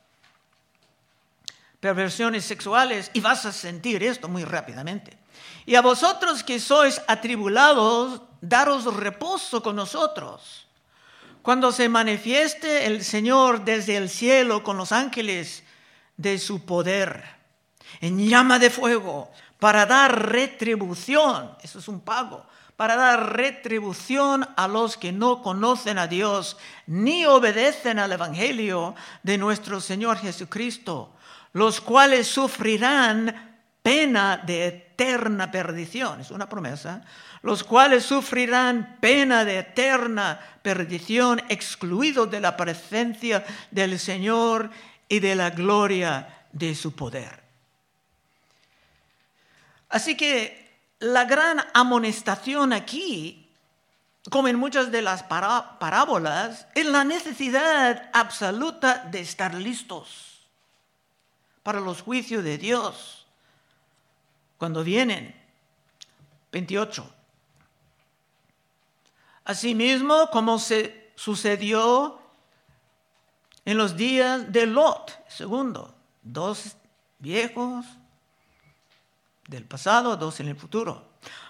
perversiones 1.87 2.45
sexuales 2.45 3.13
y 3.13 3.21
vas 3.21 3.47
a 3.47 3.53
sentir 3.53 4.03
esto 4.03 4.27
muy 4.27 4.43
rápidamente. 4.43 5.17
Y 5.67 5.77
a 5.77 5.83
vosotros 5.83 6.43
que 6.43 6.59
sois 6.59 7.01
atribulados, 7.07 8.23
daros 8.41 8.93
reposo 8.93 9.63
con 9.63 9.77
nosotros. 9.77 10.67
Cuando 11.43 11.71
se 11.71 11.89
manifieste 11.89 12.87
el 12.87 13.05
Señor 13.05 13.65
desde 13.65 13.97
el 13.97 14.11
cielo 14.11 14.65
con 14.65 14.77
los 14.77 14.91
ángeles 14.91 15.63
de 16.17 16.41
su 16.41 16.67
poder 16.67 17.23
en 18.01 18.19
llama 18.29 18.59
de 18.59 18.71
fuego 18.71 19.31
para 19.61 19.87
dar 19.87 20.33
retribución, 20.33 21.53
eso 21.63 21.79
es 21.79 21.87
un 21.87 22.01
pago, 22.01 22.45
para 22.77 22.97
dar 22.97 23.37
retribución 23.37 24.45
a 24.57 24.67
los 24.67 24.97
que 24.97 25.13
no 25.13 25.41
conocen 25.41 25.99
a 25.99 26.09
Dios 26.09 26.57
ni 26.89 27.27
obedecen 27.27 28.01
al 28.01 28.11
Evangelio 28.11 28.97
de 29.23 29.39
nuestro 29.39 29.81
Señor 29.81 30.19
Jesucristo, 30.19 31.13
los 31.57 31.81
cuales 31.81 32.27
sufrirán 32.27 33.57
pena 33.83 34.37
de 34.37 34.67
eterna 34.67 35.51
perdición. 35.51 36.21
Es 36.21 36.31
una 36.31 36.51
promesa. 36.51 37.03
Los 37.41 37.65
cuales 37.65 38.05
sufrirán 38.05 38.99
pena 39.01 39.43
de 39.47 39.61
eterna 39.61 40.39
perdición, 40.61 41.43
excluidos 41.49 42.31
de 42.31 42.41
la 42.41 42.59
presencia 42.59 43.43
del 43.71 43.99
Señor 43.99 44.69
y 45.09 45.21
de 45.21 45.35
la 45.35 45.49
gloria 45.49 46.45
de 46.53 46.75
su 46.75 46.95
poder. 46.95 47.43
Así 49.89 50.15
que 50.15 50.79
la 50.99 51.25
gran 51.25 51.65
amonestación 51.73 52.75
aquí, 52.75 53.49
como 54.29 54.49
en 54.49 54.57
muchas 54.57 54.93
de 54.93 55.01
las 55.01 55.23
parábolas, 55.23 56.67
es 56.75 56.85
la 56.85 57.05
necesidad 57.05 58.11
absoluta 58.13 59.07
de 59.11 59.21
estar 59.21 59.55
listos 59.55 60.36
para 61.67 61.81
los 61.81 62.01
juicios 62.01 62.45
de 62.45 62.59
Dios 62.59 63.27
cuando 64.57 64.85
vienen. 64.85 65.35
28. 66.53 67.13
Asimismo, 69.45 70.31
como 70.31 70.61
se 70.61 71.11
sucedió 71.17 72.21
en 73.65 73.79
los 73.79 73.97
días 73.97 74.53
de 74.53 74.67
Lot, 74.67 75.19
segundo, 75.27 75.93
dos 76.23 76.77
viejos 77.19 77.85
del 79.49 79.65
pasado, 79.65 80.17
dos 80.17 80.39
en 80.39 80.47
el 80.47 80.57
futuro. 80.57 81.05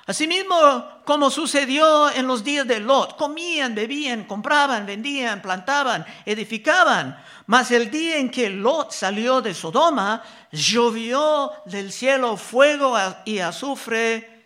Asimismo, 0.06 1.02
como 1.04 1.30
sucedió 1.30 2.08
en 2.10 2.28
los 2.28 2.44
días 2.44 2.66
de 2.66 2.78
Lot, 2.78 3.16
comían, 3.16 3.74
bebían, 3.74 4.24
compraban, 4.24 4.86
vendían, 4.86 5.42
plantaban, 5.42 6.06
edificaban. 6.24 7.20
Mas 7.46 7.72
el 7.72 7.90
día 7.90 8.18
en 8.18 8.30
que 8.30 8.48
Lot 8.48 8.92
salió 8.92 9.42
de 9.42 9.52
Sodoma, 9.52 10.22
llovió 10.52 11.50
del 11.64 11.90
cielo 11.90 12.36
fuego 12.36 12.96
y 13.24 13.40
azufre 13.40 14.44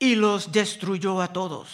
y 0.00 0.16
los 0.16 0.50
destruyó 0.50 1.22
a 1.22 1.28
todos. 1.28 1.68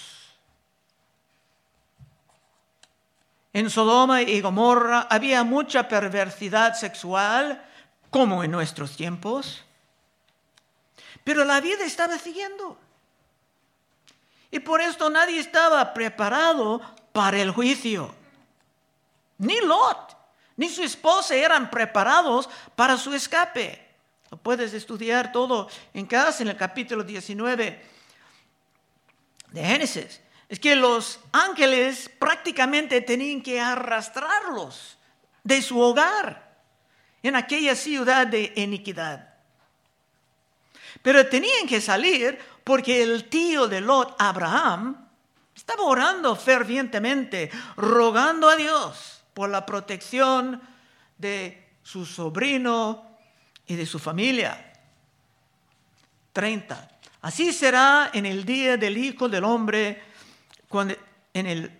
En 3.54 3.70
Sodoma 3.70 4.20
y 4.20 4.42
Gomorra 4.42 5.06
había 5.08 5.42
mucha 5.44 5.88
perversidad 5.88 6.74
sexual, 6.74 7.64
como 8.10 8.44
en 8.44 8.50
nuestros 8.50 8.96
tiempos. 8.96 9.65
Pero 11.26 11.44
la 11.44 11.60
vida 11.60 11.84
estaba 11.84 12.16
siguiendo. 12.20 12.78
Y 14.52 14.60
por 14.60 14.80
esto 14.80 15.10
nadie 15.10 15.40
estaba 15.40 15.92
preparado 15.92 16.80
para 17.12 17.40
el 17.40 17.50
juicio. 17.50 18.14
Ni 19.38 19.60
Lot, 19.60 20.16
ni 20.56 20.68
su 20.68 20.84
esposa 20.84 21.34
eran 21.34 21.68
preparados 21.68 22.48
para 22.76 22.96
su 22.96 23.12
escape. 23.12 23.84
Lo 24.30 24.36
puedes 24.36 24.72
estudiar 24.72 25.32
todo 25.32 25.68
en 25.92 26.06
casa 26.06 26.44
en 26.44 26.50
el 26.50 26.56
capítulo 26.56 27.02
19 27.02 27.84
de 29.50 29.64
Génesis 29.64 30.20
es 30.48 30.60
que 30.60 30.76
los 30.76 31.18
ángeles 31.32 32.08
prácticamente 32.20 33.00
tenían 33.00 33.42
que 33.42 33.60
arrastrarlos 33.60 34.96
de 35.42 35.60
su 35.60 35.80
hogar 35.80 36.56
en 37.20 37.34
aquella 37.34 37.74
ciudad 37.74 38.28
de 38.28 38.52
iniquidad. 38.54 39.35
Pero 41.02 41.26
tenían 41.26 41.66
que 41.68 41.80
salir 41.80 42.38
porque 42.64 43.02
el 43.02 43.28
tío 43.28 43.68
de 43.68 43.80
Lot, 43.80 44.16
Abraham, 44.18 45.08
estaba 45.54 45.84
orando 45.84 46.36
fervientemente, 46.36 47.50
rogando 47.76 48.48
a 48.48 48.56
Dios 48.56 49.22
por 49.32 49.48
la 49.48 49.64
protección 49.64 50.60
de 51.16 51.70
su 51.82 52.04
sobrino 52.04 53.18
y 53.66 53.74
de 53.74 53.86
su 53.86 53.98
familia. 53.98 54.72
30. 56.32 56.90
Así 57.22 57.52
será 57.52 58.10
en 58.12 58.26
el 58.26 58.44
día 58.44 58.76
del 58.76 58.98
Hijo 58.98 59.28
del 59.28 59.44
Hombre 59.44 60.02
en 61.32 61.46
el, 61.46 61.70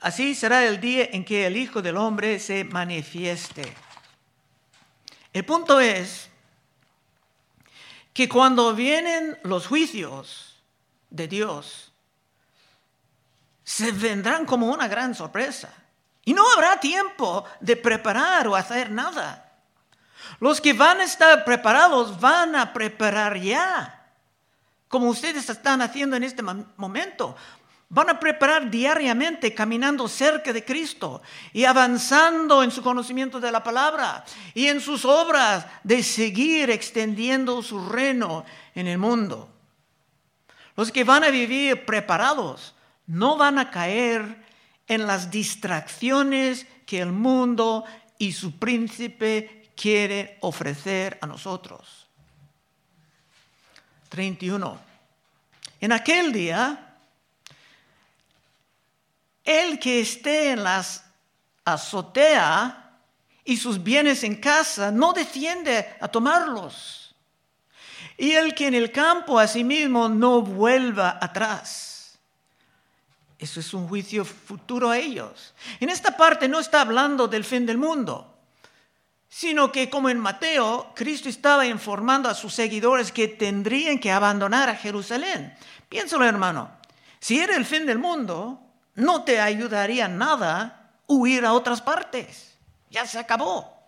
así 0.00 0.34
será 0.34 0.64
el 0.64 0.80
día 0.80 1.08
en 1.12 1.24
que 1.24 1.46
el 1.46 1.56
Hijo 1.56 1.82
del 1.82 1.96
Hombre 1.96 2.38
se 2.38 2.64
manifieste. 2.64 3.62
El 5.32 5.44
punto 5.44 5.80
es 5.80 6.29
que 8.12 8.28
cuando 8.28 8.74
vienen 8.74 9.38
los 9.42 9.66
juicios 9.66 10.62
de 11.10 11.28
Dios, 11.28 11.92
se 13.64 13.92
vendrán 13.92 14.46
como 14.46 14.66
una 14.66 14.88
gran 14.88 15.14
sorpresa. 15.14 15.72
Y 16.24 16.34
no 16.34 16.42
habrá 16.52 16.80
tiempo 16.80 17.44
de 17.60 17.76
preparar 17.76 18.48
o 18.48 18.56
hacer 18.56 18.90
nada. 18.90 19.52
Los 20.38 20.60
que 20.60 20.72
van 20.72 21.00
a 21.00 21.04
estar 21.04 21.44
preparados 21.44 22.20
van 22.20 22.56
a 22.56 22.72
preparar 22.72 23.38
ya, 23.38 24.08
como 24.88 25.08
ustedes 25.08 25.48
están 25.48 25.82
haciendo 25.82 26.16
en 26.16 26.24
este 26.24 26.42
momento. 26.42 27.36
Van 27.92 28.08
a 28.08 28.20
preparar 28.20 28.70
diariamente 28.70 29.52
caminando 29.52 30.06
cerca 30.06 30.52
de 30.52 30.64
Cristo 30.64 31.22
y 31.52 31.64
avanzando 31.64 32.62
en 32.62 32.70
su 32.70 32.82
conocimiento 32.82 33.40
de 33.40 33.50
la 33.50 33.64
palabra 33.64 34.24
y 34.54 34.68
en 34.68 34.80
sus 34.80 35.04
obras 35.04 35.66
de 35.82 36.04
seguir 36.04 36.70
extendiendo 36.70 37.60
su 37.62 37.88
reino 37.88 38.44
en 38.76 38.86
el 38.86 38.96
mundo. 38.96 39.50
Los 40.76 40.92
que 40.92 41.02
van 41.02 41.24
a 41.24 41.30
vivir 41.30 41.84
preparados 41.84 42.76
no 43.08 43.36
van 43.36 43.58
a 43.58 43.72
caer 43.72 44.44
en 44.86 45.08
las 45.08 45.28
distracciones 45.28 46.68
que 46.86 47.00
el 47.00 47.10
mundo 47.10 47.84
y 48.18 48.30
su 48.30 48.56
príncipe 48.56 49.72
quieren 49.74 50.30
ofrecer 50.42 51.18
a 51.20 51.26
nosotros. 51.26 52.06
31. 54.10 54.78
En 55.80 55.90
aquel 55.90 56.32
día 56.32 56.89
el 59.50 59.78
que 59.78 60.00
esté 60.00 60.50
en 60.50 60.62
las 60.62 61.04
azotea 61.64 62.98
y 63.44 63.56
sus 63.56 63.82
bienes 63.82 64.22
en 64.22 64.36
casa 64.36 64.92
no 64.92 65.12
defiende 65.12 65.96
a 66.00 66.08
tomarlos. 66.08 67.14
Y 68.16 68.32
el 68.32 68.54
que 68.54 68.68
en 68.68 68.74
el 68.74 68.92
campo 68.92 69.38
asimismo 69.38 70.08
no 70.08 70.42
vuelva 70.42 71.18
atrás. 71.20 72.18
Eso 73.38 73.58
es 73.58 73.72
un 73.72 73.88
juicio 73.88 74.24
futuro 74.24 74.90
a 74.90 74.98
ellos. 74.98 75.54
En 75.80 75.88
esta 75.88 76.16
parte 76.16 76.46
no 76.46 76.60
está 76.60 76.82
hablando 76.82 77.26
del 77.26 77.42
fin 77.42 77.64
del 77.64 77.78
mundo, 77.78 78.36
sino 79.28 79.72
que 79.72 79.88
como 79.88 80.10
en 80.10 80.18
Mateo, 80.18 80.92
Cristo 80.94 81.28
estaba 81.28 81.66
informando 81.66 82.28
a 82.28 82.34
sus 82.34 82.52
seguidores 82.52 83.10
que 83.10 83.28
tendrían 83.28 83.98
que 83.98 84.12
abandonar 84.12 84.68
a 84.68 84.76
Jerusalén. 84.76 85.54
Piénsalo, 85.88 86.24
hermano. 86.24 86.70
Si 87.18 87.40
era 87.40 87.56
el 87.56 87.64
fin 87.64 87.86
del 87.86 87.98
mundo, 87.98 88.69
no 88.94 89.24
te 89.24 89.40
ayudaría 89.40 90.08
nada 90.08 90.92
huir 91.06 91.44
a 91.44 91.52
otras 91.52 91.80
partes. 91.80 92.56
Ya 92.90 93.06
se 93.06 93.18
acabó. 93.18 93.80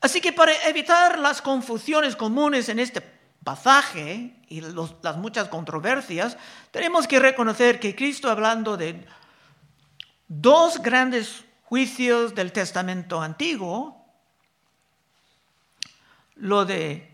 Así 0.00 0.20
que 0.20 0.32
para 0.32 0.52
evitar 0.68 1.18
las 1.18 1.40
confusiones 1.40 2.14
comunes 2.14 2.68
en 2.68 2.78
este 2.78 3.00
pasaje 3.42 4.36
y 4.48 4.60
las 4.60 5.16
muchas 5.16 5.48
controversias, 5.48 6.36
tenemos 6.70 7.06
que 7.06 7.18
reconocer 7.18 7.80
que 7.80 7.94
Cristo 7.94 8.30
hablando 8.30 8.76
de 8.76 9.06
dos 10.28 10.82
grandes 10.82 11.44
juicios 11.64 12.34
del 12.34 12.52
Testamento 12.52 13.20
Antiguo, 13.20 14.04
lo 16.36 16.64
de, 16.64 17.10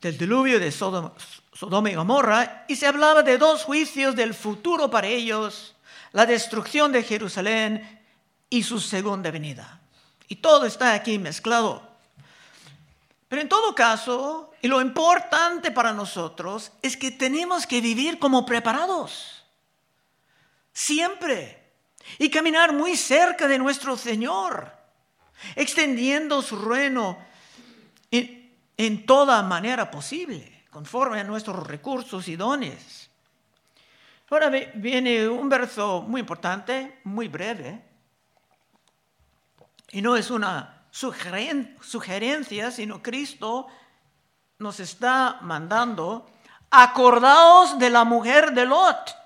del 0.00 0.18
diluvio 0.18 0.60
de 0.60 0.70
Sodoma, 0.70 1.12
Sodoma 1.56 1.90
y 1.90 1.94
Gomorra, 1.94 2.66
y 2.68 2.76
se 2.76 2.86
hablaba 2.86 3.22
de 3.22 3.38
dos 3.38 3.64
juicios 3.64 4.14
del 4.14 4.34
futuro 4.34 4.90
para 4.90 5.06
ellos, 5.06 5.74
la 6.12 6.26
destrucción 6.26 6.92
de 6.92 7.02
Jerusalén 7.02 8.02
y 8.50 8.62
su 8.62 8.78
segunda 8.78 9.30
venida. 9.30 9.80
Y 10.28 10.36
todo 10.36 10.66
está 10.66 10.92
aquí 10.92 11.18
mezclado. 11.18 11.88
Pero 13.28 13.40
en 13.40 13.48
todo 13.48 13.74
caso, 13.74 14.52
y 14.60 14.68
lo 14.68 14.82
importante 14.82 15.70
para 15.70 15.94
nosotros 15.94 16.72
es 16.82 16.96
que 16.96 17.10
tenemos 17.10 17.66
que 17.66 17.80
vivir 17.80 18.18
como 18.18 18.44
preparados, 18.44 19.42
siempre, 20.74 21.64
y 22.18 22.28
caminar 22.28 22.74
muy 22.74 22.96
cerca 22.96 23.48
de 23.48 23.58
nuestro 23.58 23.96
Señor, 23.96 24.70
extendiendo 25.54 26.42
su 26.42 26.56
reino 26.56 27.18
en, 28.10 28.54
en 28.76 29.06
toda 29.06 29.42
manera 29.42 29.90
posible 29.90 30.55
conforme 30.76 31.20
a 31.20 31.24
nuestros 31.24 31.66
recursos 31.66 32.28
y 32.28 32.36
dones. 32.36 33.08
Ahora 34.28 34.50
viene 34.74 35.26
un 35.26 35.48
verso 35.48 36.02
muy 36.02 36.20
importante, 36.20 37.00
muy 37.04 37.28
breve, 37.28 37.82
y 39.92 40.02
no 40.02 40.18
es 40.18 40.30
una 40.30 40.84
sugerencia, 40.90 42.70
sino 42.70 43.02
Cristo 43.02 43.68
nos 44.58 44.78
está 44.78 45.38
mandando 45.40 46.30
acordaos 46.68 47.78
de 47.78 47.88
la 47.88 48.04
mujer 48.04 48.52
de 48.52 48.66
Lot. 48.66 49.16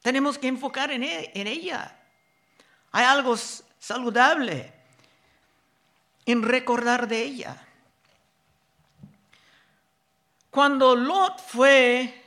Tenemos 0.00 0.38
que 0.38 0.48
enfocar 0.48 0.90
en, 0.92 1.02
e, 1.02 1.30
en 1.34 1.46
ella. 1.46 1.94
Hay 2.92 3.04
algo 3.04 3.36
saludable 3.36 4.72
en 6.24 6.42
recordar 6.42 7.06
de 7.06 7.22
ella. 7.22 7.67
Cuando 10.58 10.96
Lot 10.96 11.40
fue 11.40 12.20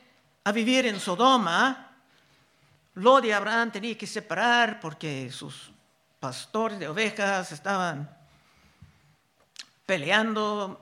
a 0.46 0.54
vivir 0.54 0.86
en 0.86 1.02
Sodoma, 1.02 1.92
Lot 2.94 3.26
y 3.26 3.32
Abraham 3.34 3.74
tenían 3.74 3.98
que 3.98 4.08
separar 4.08 4.80
porque 4.80 5.30
sus 5.30 5.70
pastores 6.18 6.80
de 6.80 6.88
ovejas 6.88 7.52
estaban 7.52 8.10
peleando, 9.86 10.80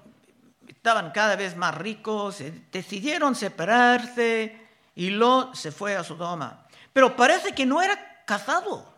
estaban 0.68 1.10
cada 1.10 1.36
vez 1.36 1.58
más 1.58 1.76
ricos, 1.76 2.38
decidieron 2.72 3.34
separarse 3.34 4.68
y 4.94 5.10
Lot 5.10 5.56
se 5.56 5.72
fue 5.72 5.96
a 5.96 6.04
Sodoma. 6.04 6.68
Pero 6.94 7.16
parece 7.16 7.56
que 7.56 7.66
no 7.66 7.82
era 7.82 8.26
casado, 8.28 8.94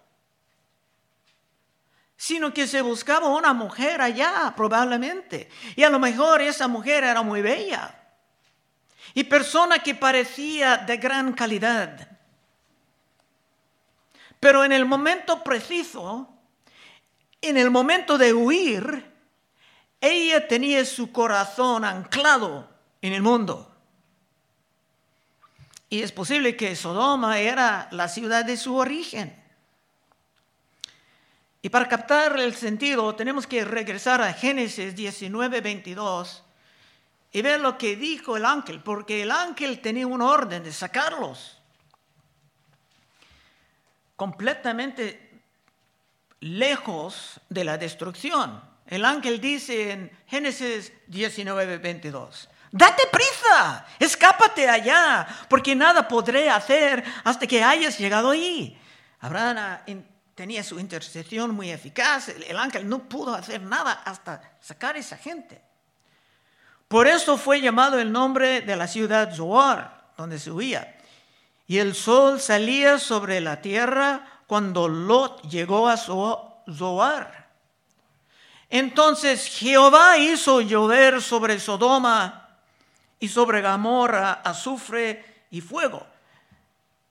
sino 2.18 2.54
que 2.54 2.68
se 2.68 2.82
buscaba 2.82 3.30
una 3.30 3.54
mujer 3.54 4.02
allá, 4.02 4.54
probablemente. 4.58 5.50
Y 5.78 5.84
a 5.84 5.90
lo 5.90 6.00
mejor 6.00 6.42
esa 6.42 6.68
mujer 6.68 7.06
era 7.06 7.22
muy 7.22 7.42
bella 7.42 7.96
y 9.14 9.24
persona 9.24 9.80
que 9.80 9.96
parecía 9.96 10.78
de 10.78 10.98
gran 10.98 11.34
calidad. 11.34 12.08
Pero 14.40 14.64
en 14.64 14.72
el 14.72 14.86
momento 14.86 15.44
preciso, 15.44 16.30
en 17.42 17.58
el 17.58 17.70
momento 17.70 18.18
de 18.18 18.34
huir, 18.34 19.12
ella 20.00 20.48
tenía 20.48 20.84
su 20.86 21.12
corazón 21.12 21.86
anclado 21.86 22.68
en 23.02 23.14
el 23.14 23.22
mundo. 23.22 23.68
Y 25.90 26.02
es 26.02 26.12
posible 26.12 26.56
que 26.56 26.76
Sodoma 26.76 27.40
era 27.40 27.88
la 27.92 28.08
ciudad 28.08 28.46
de 28.46 28.58
su 28.58 28.76
origen. 28.76 29.36
Y 31.62 31.70
para 31.70 31.88
captar 31.88 32.40
el 32.40 32.56
sentido 32.56 33.14
tenemos 33.14 33.46
que 33.46 33.64
regresar 33.64 34.22
a 34.22 34.34
Génesis 34.34 34.96
19, 34.96 35.62
22 35.62 36.44
y 37.32 37.42
ver 37.42 37.62
lo 37.62 37.78
que 37.78 37.96
dijo 37.96 38.36
el 38.36 38.46
ángel, 38.46 38.82
porque 38.82 39.22
el 39.22 39.32
ángel 39.32 39.80
tenía 39.80 40.06
un 40.06 40.22
orden 40.22 40.64
de 40.64 40.74
sacarlos 40.74 41.58
completamente 44.16 45.42
lejos 46.42 47.40
de 47.50 47.64
la 47.64 47.78
destrucción. 47.78 48.62
El 48.86 49.06
ángel 49.06 49.40
dice 49.40 49.92
en 49.92 50.12
Génesis 50.28 50.92
19, 51.08 51.78
22, 51.78 52.50
date 52.72 53.04
prisa, 53.12 53.86
escápate 53.98 54.70
allá, 54.70 55.26
porque 55.50 55.76
nada 55.76 56.08
podré 56.08 56.50
hacer 56.50 57.04
hasta 57.24 57.48
que 57.48 57.64
hayas 57.64 57.98
llegado 57.98 58.32
ahí. 58.32 58.78
Abraham 59.22 60.04
tenía 60.36 60.64
su 60.64 60.80
intercesión 60.80 61.56
muy 61.56 61.72
eficaz, 61.72 62.30
el 62.30 62.58
ángel 62.58 62.90
no 62.90 63.08
pudo 63.08 63.34
hacer 63.34 63.62
nada 63.62 63.94
hasta 64.06 64.58
sacar 64.60 64.96
a 64.96 65.00
esa 65.00 65.16
gente. 65.16 65.71
Por 66.92 67.08
eso 67.08 67.38
fue 67.38 67.62
llamado 67.62 68.02
el 68.02 68.12
nombre 68.12 68.60
de 68.60 68.76
la 68.76 68.86
ciudad 68.86 69.34
Zoar, 69.34 70.12
donde 70.18 70.38
se 70.38 70.52
huía. 70.52 70.98
Y 71.66 71.78
el 71.78 71.96
sol 71.96 72.42
salía 72.42 73.00
sobre 73.00 73.40
la 73.40 73.62
tierra 73.62 74.42
cuando 74.46 74.90
Lot 74.90 75.42
llegó 75.44 75.88
a 75.88 75.96
Zoar. 75.96 77.48
Entonces 78.70 79.48
Jehová 79.58 80.18
hizo 80.18 80.60
llover 80.60 81.22
sobre 81.22 81.62
Sodoma 81.62 82.50
y 83.22 83.30
sobre 83.30 83.62
Gomorra 83.62 84.42
azufre 84.44 85.46
y 85.50 85.62
fuego. 85.62 86.06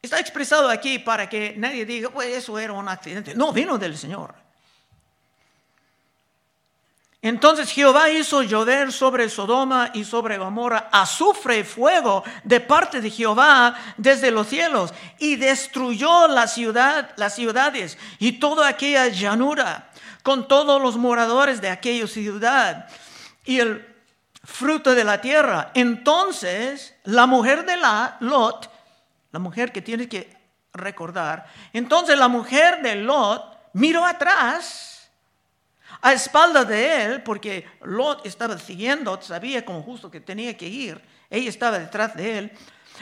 Está 0.03 0.21
expresado 0.21 0.69
aquí 0.69 0.99
para 0.99 1.27
que 1.27 1.55
nadie 1.57 1.87
diga, 1.87 2.11
pues 2.11 2.29
eso 2.37 2.59
era 2.59 2.75
un 2.75 2.87
accidente. 2.87 3.35
No, 3.35 3.51
vino 3.51 3.79
del 3.79 3.97
Señor. 3.97 4.35
Entonces 7.23 7.71
Jehová 7.71 8.09
hizo 8.09 8.43
llover 8.43 8.93
sobre 8.93 9.29
Sodoma 9.29 9.91
y 9.93 10.05
sobre 10.05 10.39
Gomorra 10.39 10.89
azufre 10.91 11.59
y 11.59 11.65
fuego 11.65 12.25
de 12.45 12.61
parte 12.61 13.03
de 13.03 13.11
Jehová 13.11 13.75
desde 13.99 14.31
los 14.31 14.47
cielos 14.47 14.95
y 15.19 15.37
destruyó 15.37 16.29
la 16.29 16.47
ciudad, 16.47 17.11
las 17.17 17.35
ciudades 17.35 17.99
y 18.19 18.33
toda 18.33 18.69
aquella 18.69 19.09
llanura 19.09 19.91
con 20.23 20.49
todos 20.49 20.81
los 20.81 20.97
moradores 20.97 21.61
de 21.61 21.69
aquella 21.69 22.07
ciudad 22.07 22.89
y 23.45 23.61
el 23.61 23.87
fruto 24.43 24.95
de 24.95 25.05
la 25.05 25.21
tierra. 25.21 25.73
Entonces 25.75 26.95
la 27.05 27.27
mujer 27.27 27.67
de 27.67 27.77
Lot, 28.21 28.71
la 29.31 29.39
mujer 29.39 29.73
que 29.73 29.83
tienes 29.83 30.09
que 30.09 30.35
recordar, 30.73 31.47
entonces 31.75 32.19
la 32.19 32.29
mujer 32.29 32.81
de 32.81 32.95
Lot 32.95 33.45
miró 33.75 34.07
atrás 34.07 34.90
a 36.03 36.13
espaldas 36.13 36.67
de 36.69 37.05
él, 37.05 37.23
porque 37.23 37.67
Lot 37.83 38.25
estaba 38.27 38.59
siguiendo, 38.59 39.21
sabía 39.21 39.65
como 39.65 39.83
justo 39.83 40.11
que 40.11 40.21
tenía 40.21 40.57
que 40.57 40.67
ir, 40.67 41.01
ella 41.29 41.49
estaba 41.49 41.79
detrás 41.79 42.17
de 42.17 42.39
él. 42.39 42.53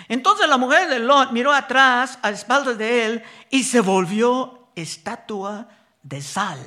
Entonces 0.08 0.48
la 0.48 0.56
mujer 0.56 0.88
de 0.88 0.98
Lot 0.98 1.32
miró 1.32 1.52
atrás, 1.52 2.18
a 2.22 2.30
espaldas 2.30 2.78
de 2.78 3.06
él, 3.06 3.22
y 3.50 3.64
se 3.64 3.80
volvió 3.80 4.68
estatua 4.74 5.68
de 6.02 6.22
sal. 6.22 6.58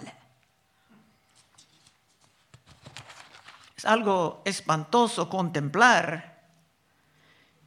Es 3.75 3.85
algo 3.85 4.41
espantoso 4.45 5.29
contemplar. 5.29 6.39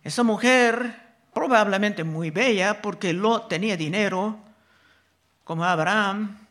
Esa 0.02 0.22
mujer, 0.22 1.16
probablemente 1.32 2.04
muy 2.04 2.30
bella, 2.30 2.80
porque 2.80 3.12
Lot 3.12 3.48
tenía 3.48 3.76
dinero, 3.76 4.38
como 5.44 5.64
Abraham, 5.64 6.43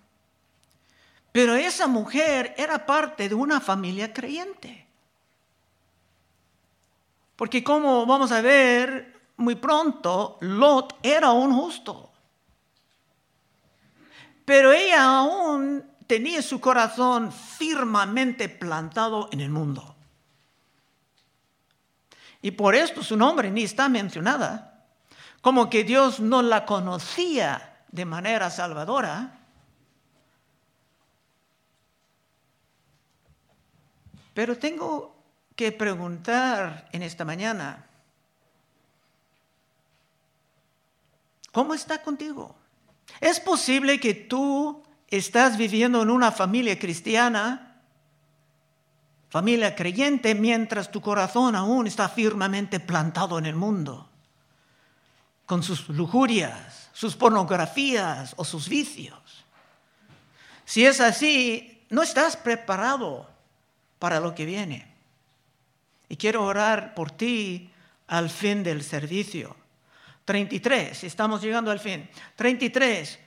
pero 1.34 1.56
esa 1.56 1.88
mujer 1.88 2.54
era 2.58 2.86
parte 2.86 3.28
de 3.28 3.34
una 3.34 3.60
familia 3.60 4.14
creyente. 4.14 4.86
Porque 7.36 7.64
como 7.64 8.06
vamos 8.06 8.32
a 8.32 8.40
ver 8.40 9.20
muy 9.38 9.56
pronto, 9.56 10.38
Lot 10.42 11.00
era 11.02 11.32
un 11.32 11.52
justo. 11.56 12.12
Pero 14.46 14.72
ella 14.74 15.06
aún 15.06 15.84
tenía 16.06 16.44
su 16.44 16.62
corazón 16.62 17.32
firmemente 17.32 18.48
plantado 18.48 19.28
en 19.32 19.40
el 19.40 19.50
mundo. 19.50 19.96
Y 22.44 22.52
por 22.52 22.76
esto 22.76 23.02
su 23.02 23.18
nombre 23.18 23.50
ni 23.50 23.64
está 23.64 23.90
mencionada, 23.90 24.86
como 25.42 25.68
que 25.68 25.84
Dios 25.84 26.20
no 26.20 26.44
la 26.44 26.68
conocía 26.68 27.86
de 27.88 28.06
manera 28.06 28.52
salvadora 28.52 29.40
Pero 34.34 34.58
tengo 34.58 35.16
que 35.56 35.72
preguntar 35.72 36.90
en 36.92 37.04
esta 37.04 37.24
mañana, 37.26 37.86
¿cómo 41.52 41.74
está 41.74 42.02
contigo? 42.02 42.56
¿Es 43.22 43.40
posible 43.40 44.00
que 44.00 44.14
tú 44.14 44.84
estás 45.08 45.58
viviendo 45.58 46.02
en 46.02 46.10
una 46.10 46.32
familia 46.32 46.80
cristiana, 46.80 47.82
familia 49.30 49.76
creyente, 49.76 50.34
mientras 50.34 50.90
tu 50.90 51.02
corazón 51.02 51.56
aún 51.56 51.86
está 51.86 52.10
firmemente 52.10 52.80
plantado 52.80 53.38
en 53.38 53.46
el 53.46 53.56
mundo, 53.56 54.10
con 55.46 55.62
sus 55.62 55.90
lujurias, 55.90 56.90
sus 56.94 57.16
pornografías 57.16 58.34
o 58.38 58.44
sus 58.44 58.68
vicios? 58.68 59.46
Si 60.66 60.86
es 60.86 61.00
así, 61.00 61.86
no 61.92 62.02
estás 62.02 62.36
preparado 62.36 63.33
para 64.04 64.20
lo 64.20 64.36
que 64.36 64.44
viene. 64.44 64.86
Y 66.10 66.18
quiero 66.18 66.44
orar 66.44 66.94
por 66.94 67.12
ti 67.12 67.72
al 68.08 68.30
fin 68.30 68.62
del 68.62 68.84
servicio. 68.84 69.56
33, 70.26 71.06
estamos 71.06 71.42
llegando 71.42 71.72
al 71.72 71.80
fin. 71.80 72.10
33. 72.36 73.18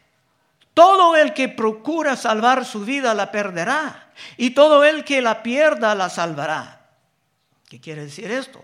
Todo 0.74 1.16
el 1.16 1.32
que 1.32 1.48
procura 1.48 2.14
salvar 2.14 2.66
su 2.66 2.84
vida 2.84 3.14
la 3.14 3.32
perderá, 3.32 4.12
y 4.36 4.50
todo 4.50 4.84
el 4.84 5.02
que 5.02 5.22
la 5.22 5.42
pierda 5.42 5.94
la 5.94 6.10
salvará. 6.10 6.90
¿Qué 7.70 7.80
quiere 7.80 8.04
decir 8.04 8.30
esto? 8.30 8.62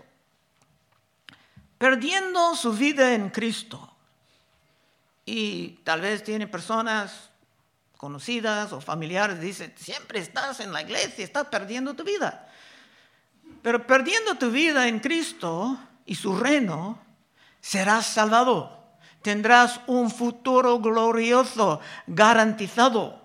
Perdiendo 1.79 2.55
su 2.55 2.73
vida 2.73 3.15
en 3.15 3.31
Cristo. 3.31 3.91
Y 5.25 5.79
tal 5.83 6.01
vez 6.01 6.23
tiene 6.23 6.45
personas 6.45 7.31
conocidas 8.03 8.73
o 8.73 8.81
familiares 8.81 9.39
dicen, 9.39 9.71
siempre 9.77 10.19
estás 10.19 10.59
en 10.59 10.73
la 10.73 10.81
iglesia, 10.81 11.23
estás 11.23 11.47
perdiendo 11.47 11.93
tu 11.93 12.03
vida. 12.03 12.51
Pero 13.61 13.87
perdiendo 13.87 14.35
tu 14.35 14.51
vida 14.51 14.89
en 14.89 14.99
Cristo 14.99 15.79
y 16.05 16.15
su 16.15 16.37
reino, 16.37 16.99
serás 17.61 18.05
salvado. 18.05 18.97
Tendrás 19.21 19.79
un 19.87 20.11
futuro 20.11 20.79
glorioso 20.79 21.79
garantizado. 22.05 23.21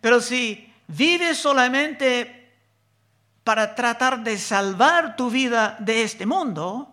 Pero 0.00 0.20
si 0.20 0.74
vives 0.88 1.38
solamente 1.38 2.56
para 3.44 3.76
tratar 3.76 4.24
de 4.24 4.36
salvar 4.36 5.14
tu 5.14 5.30
vida 5.30 5.76
de 5.78 6.02
este 6.02 6.26
mundo, 6.26 6.92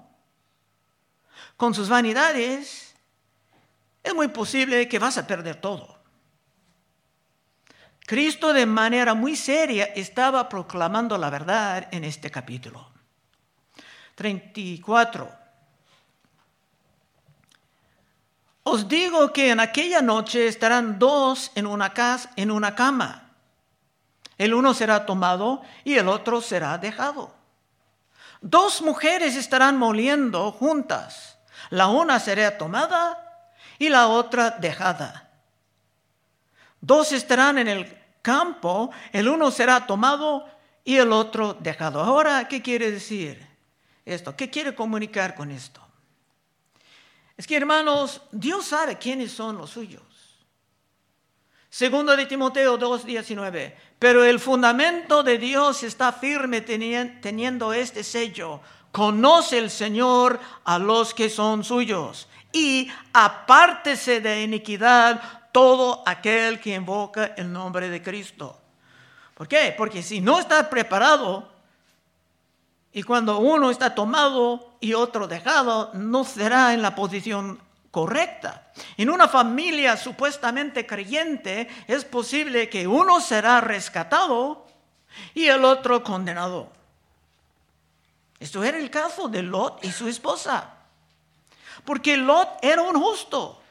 con 1.57 1.73
sus 1.73 1.89
vanidades, 1.89 2.93
es 4.03 4.13
muy 4.13 4.27
posible 4.27 4.87
que 4.87 4.99
vas 4.99 5.17
a 5.17 5.25
perder 5.25 5.55
todo. 5.55 5.94
Cristo 8.05 8.53
de 8.53 8.65
manera 8.65 9.15
muy 9.15 9.35
seria 9.35 9.85
estaba 9.85 10.47
proclamando 10.47 11.17
la 11.17 11.29
verdad 11.29 11.87
en 11.91 12.03
este 12.03 12.29
capítulo. 12.29 12.87
34. 14.15 15.29
Os 18.63 18.87
digo 18.87 19.33
que 19.33 19.51
en 19.51 19.59
aquella 19.59 20.01
noche 20.01 20.47
estarán 20.47 20.99
dos 20.99 21.51
en 21.55 21.65
una 21.65 21.93
casa, 21.93 22.31
en 22.35 22.51
una 22.51 22.75
cama. 22.75 23.29
El 24.37 24.53
uno 24.53 24.73
será 24.73 25.05
tomado 25.05 25.61
y 25.83 25.95
el 25.95 26.07
otro 26.07 26.41
será 26.41 26.77
dejado. 26.77 27.33
Dos 28.41 28.81
mujeres 28.81 29.35
estarán 29.35 29.77
moliendo 29.77 30.51
juntas. 30.51 31.37
La 31.69 31.87
una 31.87 32.19
será 32.19 32.57
tomada 32.57 33.49
y 33.79 33.89
la 33.89 34.07
otra 34.07 34.51
dejada. 34.51 35.24
Dos 36.85 37.13
estarán 37.13 37.57
en 37.57 37.67
el 37.67 37.97
campo, 38.21 38.91
el 39.11 39.27
uno 39.27 39.49
será 39.49 39.87
tomado 39.87 40.45
y 40.83 40.97
el 40.97 41.11
otro 41.11 41.55
dejado. 41.55 41.99
Ahora, 41.99 42.47
¿qué 42.47 42.61
quiere 42.61 42.91
decir 42.91 43.43
esto? 44.05 44.35
¿Qué 44.35 44.51
quiere 44.51 44.75
comunicar 44.75 45.33
con 45.33 45.49
esto? 45.49 45.81
Es 47.35 47.47
que 47.47 47.57
hermanos, 47.57 48.21
Dios 48.31 48.67
sabe 48.67 48.99
quiénes 48.99 49.31
son 49.31 49.57
los 49.57 49.71
suyos. 49.71 50.03
Segundo 51.71 52.15
de 52.15 52.27
Timoteo 52.27 52.77
2:19. 52.77 53.75
Pero 53.97 54.23
el 54.23 54.39
fundamento 54.39 55.23
de 55.23 55.39
Dios 55.39 55.81
está 55.81 56.13
firme 56.13 56.61
teniendo 56.61 57.73
este 57.73 58.03
sello. 58.03 58.61
Conoce 58.91 59.57
el 59.57 59.71
Señor 59.71 60.39
a 60.63 60.77
los 60.77 61.15
que 61.15 61.31
son 61.31 61.63
suyos. 61.63 62.27
Y 62.53 62.91
apártese 63.11 64.21
de 64.21 64.43
iniquidad 64.43 65.44
todo 65.55 66.03
aquel 66.05 66.59
que 66.59 66.75
invoca 66.75 67.27
el 67.37 67.49
nombre 67.49 67.87
de 67.89 68.03
Cristo. 68.03 68.59
¿Por 69.33 69.47
qué? 69.47 69.73
Porque 69.77 70.03
si 70.03 70.19
no 70.19 70.37
está 70.37 70.69
preparado, 70.69 71.49
y 72.91 73.03
cuando 73.03 73.39
uno 73.39 73.71
está 73.71 73.95
tomado 73.95 74.75
y 74.81 74.95
otro 74.95 75.29
dejado, 75.29 75.91
no 75.93 76.25
será 76.25 76.73
en 76.73 76.81
la 76.81 76.93
posición 76.93 77.57
correcta. 77.89 78.69
En 78.97 79.09
una 79.09 79.29
familia 79.29 79.95
supuestamente 79.95 80.85
creyente 80.85 81.69
es 81.87 82.03
posible 82.03 82.67
que 82.67 82.85
uno 82.85 83.21
será 83.21 83.61
rescatado 83.61 84.67
y 85.33 85.45
el 85.45 85.63
otro 85.63 86.03
condenado. 86.03 86.69
Esto 88.41 88.61
era 88.61 88.77
el 88.77 88.89
caso 88.89 89.29
de 89.29 89.41
Lot 89.41 89.85
y 89.85 89.91
su 89.93 90.09
esposa. 90.09 90.73
Porque 91.85 92.17
Lot 92.17 92.59
era 92.61 92.81
un 92.81 92.99
justo. 92.99 93.61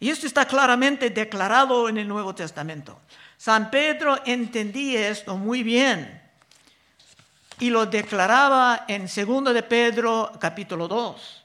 Y 0.00 0.10
esto 0.10 0.26
está 0.26 0.46
claramente 0.46 1.10
declarado 1.10 1.88
en 1.88 1.98
el 1.98 2.06
Nuevo 2.06 2.34
Testamento. 2.34 3.00
San 3.36 3.70
Pedro 3.70 4.18
entendía 4.24 5.08
esto 5.08 5.36
muy 5.36 5.62
bien 5.62 6.22
y 7.60 7.70
lo 7.70 7.86
declaraba 7.86 8.84
en 8.86 9.02
2 9.02 9.54
de 9.54 9.62
Pedro 9.62 10.32
capítulo 10.38 10.86
2. 10.86 11.44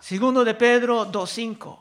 Segundo 0.00 0.44
de 0.44 0.54
Pedro 0.54 1.06
2.5. 1.10 1.78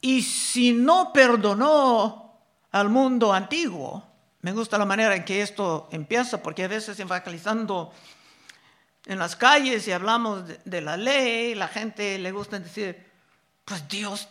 Y 0.00 0.22
si 0.22 0.72
no 0.72 1.12
perdonó 1.12 2.40
al 2.72 2.88
mundo 2.88 3.32
antiguo, 3.32 4.02
me 4.40 4.52
gusta 4.52 4.78
la 4.78 4.86
manera 4.86 5.14
en 5.14 5.24
que 5.24 5.42
esto 5.42 5.88
empieza, 5.92 6.42
porque 6.42 6.64
a 6.64 6.68
veces 6.68 6.98
evangelizando 6.98 7.92
en 9.06 9.18
las 9.18 9.36
calles 9.36 9.86
y 9.88 9.92
hablamos 9.92 10.46
de, 10.46 10.60
de 10.64 10.80
la 10.80 10.96
ley, 10.96 11.54
la 11.54 11.68
gente 11.68 12.18
le 12.18 12.32
gusta 12.32 12.58
decir, 12.58 13.06
pues 13.64 13.88
Dios 13.88 14.28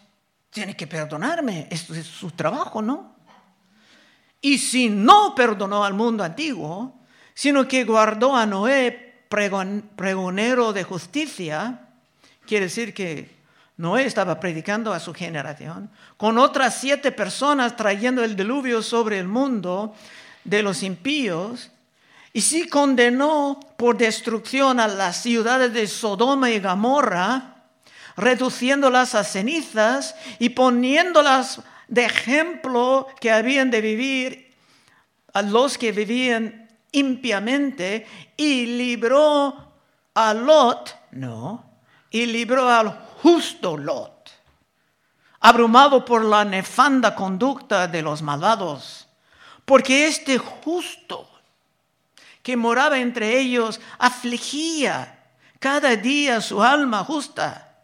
tiene 0.50 0.76
que 0.76 0.88
perdonarme, 0.88 1.68
esto 1.70 1.94
es 1.94 2.06
su 2.06 2.32
trabajo, 2.32 2.82
¿no? 2.82 3.16
Y 4.42 4.58
si 4.58 4.90
no 4.90 5.36
perdonó 5.36 5.84
al 5.84 5.94
mundo 5.94 6.24
antiguo, 6.24 7.00
sino 7.34 7.68
que 7.68 7.84
guardó 7.84 8.36
a 8.36 8.46
Noé 8.46 9.26
pregonero 9.30 10.74
de 10.74 10.84
justicia, 10.84 11.88
quiere 12.46 12.66
decir 12.66 12.94
que 12.94 13.38
Noé 13.78 14.06
estaba 14.06 14.40
predicando 14.40 14.92
a 14.92 15.00
su 15.00 15.14
generación, 15.14 15.90
con 16.18 16.38
otras 16.38 16.80
siete 16.80 17.12
personas 17.12 17.76
trayendo 17.76 18.24
el 18.24 18.36
diluvio 18.36 18.82
sobre 18.82 19.20
el 19.20 19.28
mundo 19.28 19.96
de 20.44 20.64
los 20.64 20.84
impíos, 20.84 21.72
y 22.34 22.42
sí 22.42 22.68
condenó 22.68 23.60
por 23.78 23.98
destrucción 23.98 24.80
a 24.80 24.88
las 24.88 25.22
ciudades 25.22 25.74
de 25.74 25.88
Sodoma 25.88 26.52
y 26.52 26.60
Gomorra, 26.60 27.56
reduciéndolas 28.16 29.16
a 29.16 29.24
cenizas 29.24 30.16
y 30.38 30.50
poniéndolas 30.50 31.62
de 31.88 32.06
ejemplo 32.06 33.08
que 33.20 33.32
habían 33.32 33.72
de 33.72 33.82
vivir 33.82 34.56
a 35.34 35.42
los 35.42 35.78
que 35.78 35.92
vivían 35.92 36.70
impiamente 36.92 38.06
y 38.38 38.66
libró 38.66 39.74
a 40.14 40.34
Lot, 40.34 40.96
no, 41.12 41.64
y 42.10 42.26
libró 42.26 42.70
al 42.70 42.90
justo 43.22 43.78
Lot, 43.78 44.32
abrumado 45.40 46.04
por 46.04 46.24
la 46.24 46.46
nefanda 46.46 47.16
conducta 47.16 47.88
de 47.88 48.02
los 48.02 48.22
malvados, 48.22 49.08
porque 49.66 50.08
este 50.08 50.38
justo 50.38 51.39
que 52.44 52.58
moraba 52.58 53.00
entre 53.00 53.40
ellos 53.40 53.80
afligía 53.98 55.20
cada 55.60 55.96
día 55.96 56.42
su 56.42 56.64
alma 56.64 57.04
justa, 57.04 57.78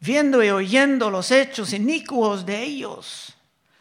viendo 0.00 0.42
y 0.42 0.50
oyendo 0.50 1.10
los 1.10 1.30
hechos 1.30 1.72
inicuos 1.72 2.44
de 2.44 2.62
ellos. 2.62 3.34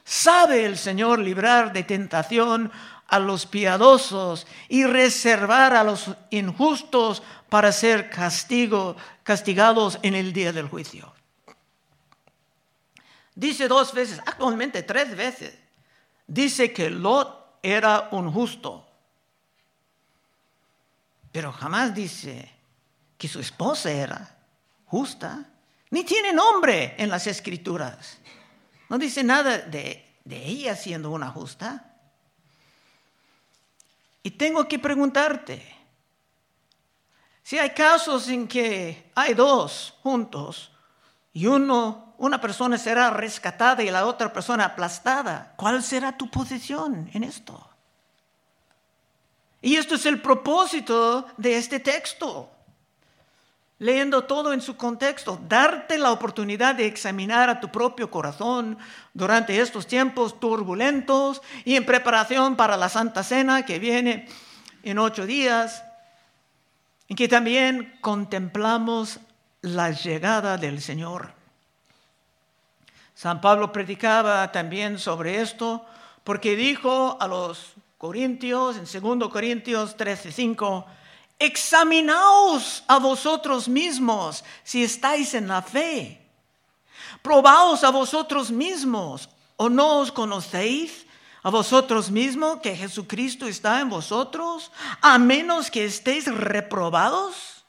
Sabe 0.04 0.66
el 0.66 0.78
Señor 0.78 1.20
librar 1.20 1.74
de 1.74 1.84
tentación 1.84 2.72
a 3.08 3.20
los 3.20 3.46
piadosos 3.46 4.46
y 4.68 4.84
reservar 4.86 5.74
a 5.74 5.84
los 5.84 6.12
injustos 6.30 7.24
para 7.50 7.72
ser 7.72 8.10
castigo, 8.10 8.96
castigados 9.24 9.98
en 10.04 10.14
el 10.14 10.32
día 10.32 10.54
del 10.54 10.68
juicio. 10.68 11.12
Dice 13.34 13.68
dos 13.68 13.94
veces, 13.94 14.20
actualmente 14.26 14.84
tres 14.84 15.16
veces, 15.16 15.58
dice 16.28 16.74
que 16.74 16.90
Lot 16.90 17.60
era 17.64 18.10
un 18.12 18.32
justo, 18.32 18.89
pero 21.32 21.52
jamás 21.52 21.94
dice 21.94 22.52
que 23.18 23.28
su 23.28 23.40
esposa 23.40 23.92
era 23.92 24.38
justa, 24.86 25.46
ni 25.92 26.04
tiene 26.04 26.34
nombre 26.34 26.96
en 26.98 27.10
las 27.10 27.28
escrituras. 27.28 28.18
No 28.90 28.98
dice 28.98 29.24
nada 29.24 29.60
de, 29.60 30.18
de 30.24 30.46
ella 30.46 30.76
siendo 30.76 31.12
una 31.12 31.30
justa. 31.30 31.94
Y 34.24 34.32
tengo 34.32 34.68
que 34.68 34.80
preguntarte, 34.80 35.64
si 37.44 37.58
hay 37.58 37.72
casos 37.72 38.28
en 38.30 38.48
que 38.48 39.12
hay 39.16 39.34
dos 39.34 39.96
juntos 40.04 40.72
y 41.34 41.46
uno, 41.46 42.16
una 42.18 42.42
persona 42.42 42.78
será 42.78 43.10
rescatada 43.10 43.82
y 43.84 43.90
la 43.90 44.06
otra 44.06 44.32
persona 44.34 44.66
aplastada, 44.66 45.54
¿cuál 45.56 45.82
será 45.82 46.18
tu 46.18 46.30
posición 46.30 47.10
en 47.14 47.24
esto? 47.24 47.69
Y 49.62 49.76
esto 49.76 49.96
es 49.96 50.06
el 50.06 50.22
propósito 50.22 51.28
de 51.38 51.58
este 51.58 51.80
texto 51.80 52.50
leyendo 53.80 54.26
todo 54.26 54.52
en 54.52 54.62
su 54.62 54.76
contexto, 54.76 55.40
darte 55.48 55.98
la 55.98 56.12
oportunidad 56.12 56.76
de 56.76 56.86
examinar 56.86 57.50
a 57.50 57.62
tu 57.62 57.70
propio 57.70 58.12
corazón 58.12 58.78
durante 59.14 59.60
estos 59.60 59.88
tiempos 59.88 60.40
turbulentos 60.40 61.42
y 61.64 61.76
en 61.76 61.86
preparación 61.86 62.58
para 62.58 62.76
la 62.76 62.90
Santa 62.90 63.24
Cena 63.24 63.66
que 63.66 63.80
viene 63.80 64.28
en 64.84 65.00
ocho 65.00 65.26
días, 65.26 65.84
en 67.08 67.16
que 67.16 67.30
también 67.30 67.98
contemplamos 68.02 69.20
la 69.62 69.92
llegada 69.92 70.58
del 70.58 70.82
Señor. 70.82 71.32
San 73.16 73.40
Pablo 73.40 73.72
predicaba 73.72 74.52
también 74.52 75.00
sobre 75.00 75.42
esto 75.42 75.86
porque 76.26 76.58
dijo 76.58 77.18
a 77.20 77.28
los 77.28 77.74
Corintios, 78.00 78.78
en 78.78 78.86
2 78.86 79.30
Corintios 79.30 79.98
13, 79.98 80.32
5, 80.32 80.86
Examinaos 81.38 82.82
a 82.88 82.98
vosotros 82.98 83.68
mismos 83.68 84.46
si 84.64 84.84
estáis 84.84 85.34
en 85.34 85.50
la 85.50 85.62
fe. 85.62 86.18
Probaos 87.22 87.84
a 87.84 87.90
vosotros 87.90 88.52
mismos 88.52 89.30
o 89.58 89.68
no 89.68 90.00
os 90.00 90.14
conocéis 90.14 91.06
a 91.44 91.50
vosotros 91.50 92.10
mismos 92.10 92.62
que 92.62 92.74
Jesucristo 92.74 93.48
está 93.48 93.82
en 93.82 93.90
vosotros, 93.90 94.72
a 95.02 95.20
menos 95.20 95.70
que 95.70 95.84
estéis 95.84 96.26
reprobados. 96.26 97.66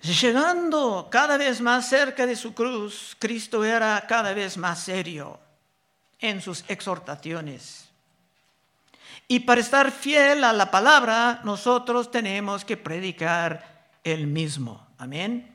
Llegando 0.00 1.08
cada 1.10 1.36
vez 1.36 1.60
más 1.60 1.88
cerca 1.88 2.24
de 2.24 2.36
su 2.36 2.54
cruz, 2.54 3.16
Cristo 3.18 3.64
era 3.64 4.04
cada 4.06 4.32
vez 4.32 4.56
más 4.56 4.78
serio 4.78 5.43
en 6.20 6.40
sus 6.40 6.64
exhortaciones. 6.68 7.88
Y 9.26 9.40
para 9.40 9.60
estar 9.60 9.90
fiel 9.90 10.44
a 10.44 10.52
la 10.52 10.70
palabra, 10.70 11.40
nosotros 11.44 12.10
tenemos 12.10 12.64
que 12.64 12.76
predicar 12.76 13.88
el 14.02 14.26
mismo. 14.26 14.86
Amén. 14.98 15.50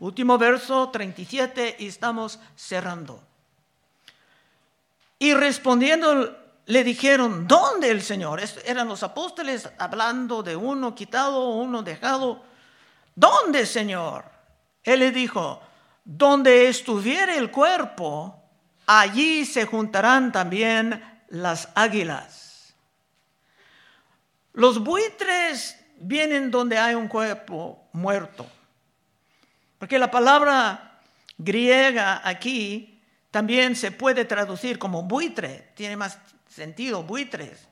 Último 0.00 0.38
verso 0.38 0.90
37 0.90 1.76
y 1.78 1.86
estamos 1.88 2.38
cerrando. 2.56 3.22
Y 5.18 5.34
respondiendo 5.34 6.36
le 6.66 6.84
dijeron, 6.84 7.46
¿dónde 7.46 7.90
el 7.90 8.02
Señor? 8.02 8.40
Eran 8.64 8.88
los 8.88 9.02
apóstoles 9.02 9.68
hablando 9.78 10.42
de 10.42 10.56
uno 10.56 10.94
quitado, 10.94 11.50
uno 11.50 11.82
dejado. 11.82 12.42
¿Dónde, 13.14 13.66
Señor? 13.66 14.24
Él 14.82 15.00
le 15.00 15.10
dijo, 15.10 15.60
donde 16.04 16.68
estuviere 16.68 17.36
el 17.36 17.50
cuerpo, 17.50 18.43
allí 18.86 19.44
se 19.44 19.66
juntarán 19.66 20.32
también 20.32 21.02
las 21.28 21.68
águilas. 21.74 22.74
Los 24.52 24.78
buitres 24.78 25.76
vienen 25.98 26.50
donde 26.50 26.78
hay 26.78 26.94
un 26.94 27.08
cuerpo 27.08 27.88
muerto. 27.92 28.46
Porque 29.78 29.98
la 29.98 30.10
palabra 30.10 31.00
griega 31.36 32.22
aquí 32.24 33.00
también 33.30 33.74
se 33.74 33.90
puede 33.90 34.24
traducir 34.24 34.78
como 34.78 35.02
buitre, 35.02 35.72
tiene 35.74 35.96
más 35.96 36.18
sentido, 36.48 37.02
buitres, 37.02 37.66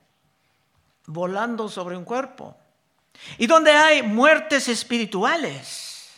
volando 1.06 1.68
sobre 1.68 1.96
un 1.96 2.04
cuerpo. 2.04 2.56
Y 3.38 3.46
donde 3.46 3.70
hay 3.70 4.02
muertes 4.02 4.68
espirituales, 4.68 6.10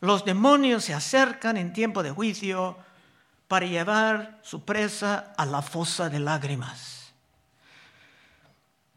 los 0.00 0.24
demonios 0.24 0.84
se 0.84 0.94
acercan 0.94 1.56
en 1.56 1.72
tiempo 1.72 2.02
de 2.02 2.10
juicio 2.10 2.78
para 3.48 3.66
llevar 3.66 4.40
su 4.42 4.64
presa 4.64 5.34
a 5.36 5.46
la 5.46 5.62
fosa 5.62 6.08
de 6.08 6.18
lágrimas. 6.18 7.12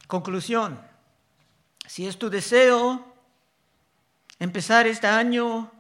Conclusión, 0.07 0.79
si 1.85 2.07
es 2.07 2.17
tu 2.17 2.29
deseo 2.29 3.13
empezar 4.39 4.88
este 4.88 5.07
año 5.07 5.71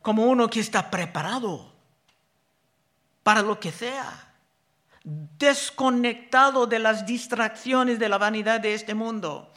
como 0.00 0.26
uno 0.26 0.48
que 0.48 0.60
está 0.60 0.90
preparado 0.90 1.72
para 3.22 3.42
lo 3.42 3.58
que 3.58 3.72
sea, 3.72 4.32
desconectado 5.02 6.66
de 6.66 6.78
las 6.78 7.04
distracciones 7.06 7.98
de 7.98 8.08
la 8.08 8.18
vanidad 8.18 8.60
de 8.60 8.74
este 8.74 8.94
mundo. 8.94 9.52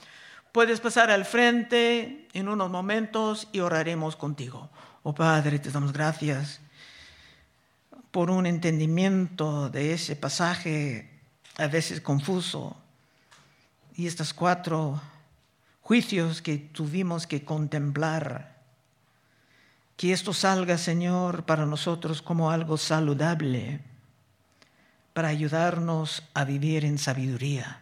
Puedes 0.52 0.80
pasar 0.80 1.12
al 1.12 1.26
frente 1.26 2.28
en 2.34 2.48
unos 2.48 2.72
momentos 2.72 3.50
y 3.52 3.60
oraremos 3.60 4.15
contigo. 4.15 4.70
Oh 5.04 5.13
Padre, 5.13 5.60
te 5.60 5.70
damos 5.70 5.93
gracias 5.93 6.62
por 8.12 8.32
un 8.32 8.46
entendimiento 8.46 9.70
de 9.70 9.93
ese 9.93 10.15
pasaje 10.15 11.10
a 11.58 11.67
veces 11.67 12.02
confuso 12.02 12.76
y 13.96 14.08
estos 14.08 14.34
cuatro 14.34 15.02
juicios 15.82 16.41
que 16.41 16.58
tuvimos 16.58 17.28
que 17.28 17.43
contemplar. 17.43 18.58
Que 19.96 20.13
esto 20.13 20.34
salga, 20.34 20.78
Señor, 20.78 21.46
para 21.46 21.65
nosotros 21.65 22.22
como 22.22 22.52
algo 22.52 22.78
saludable 22.78 23.82
para 25.17 25.30
ayudarnos 25.30 26.22
a 26.36 26.46
vivir 26.46 26.86
en 26.86 27.00
sabiduría. 27.00 27.82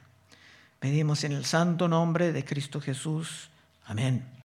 Pedimos 0.79 1.25
en 1.25 1.33
el 1.33 1.43
santo 1.43 1.89
nombre 1.89 2.31
de 2.31 2.45
Cristo 2.45 2.79
Jesús. 2.79 3.49
Amén. 3.83 4.25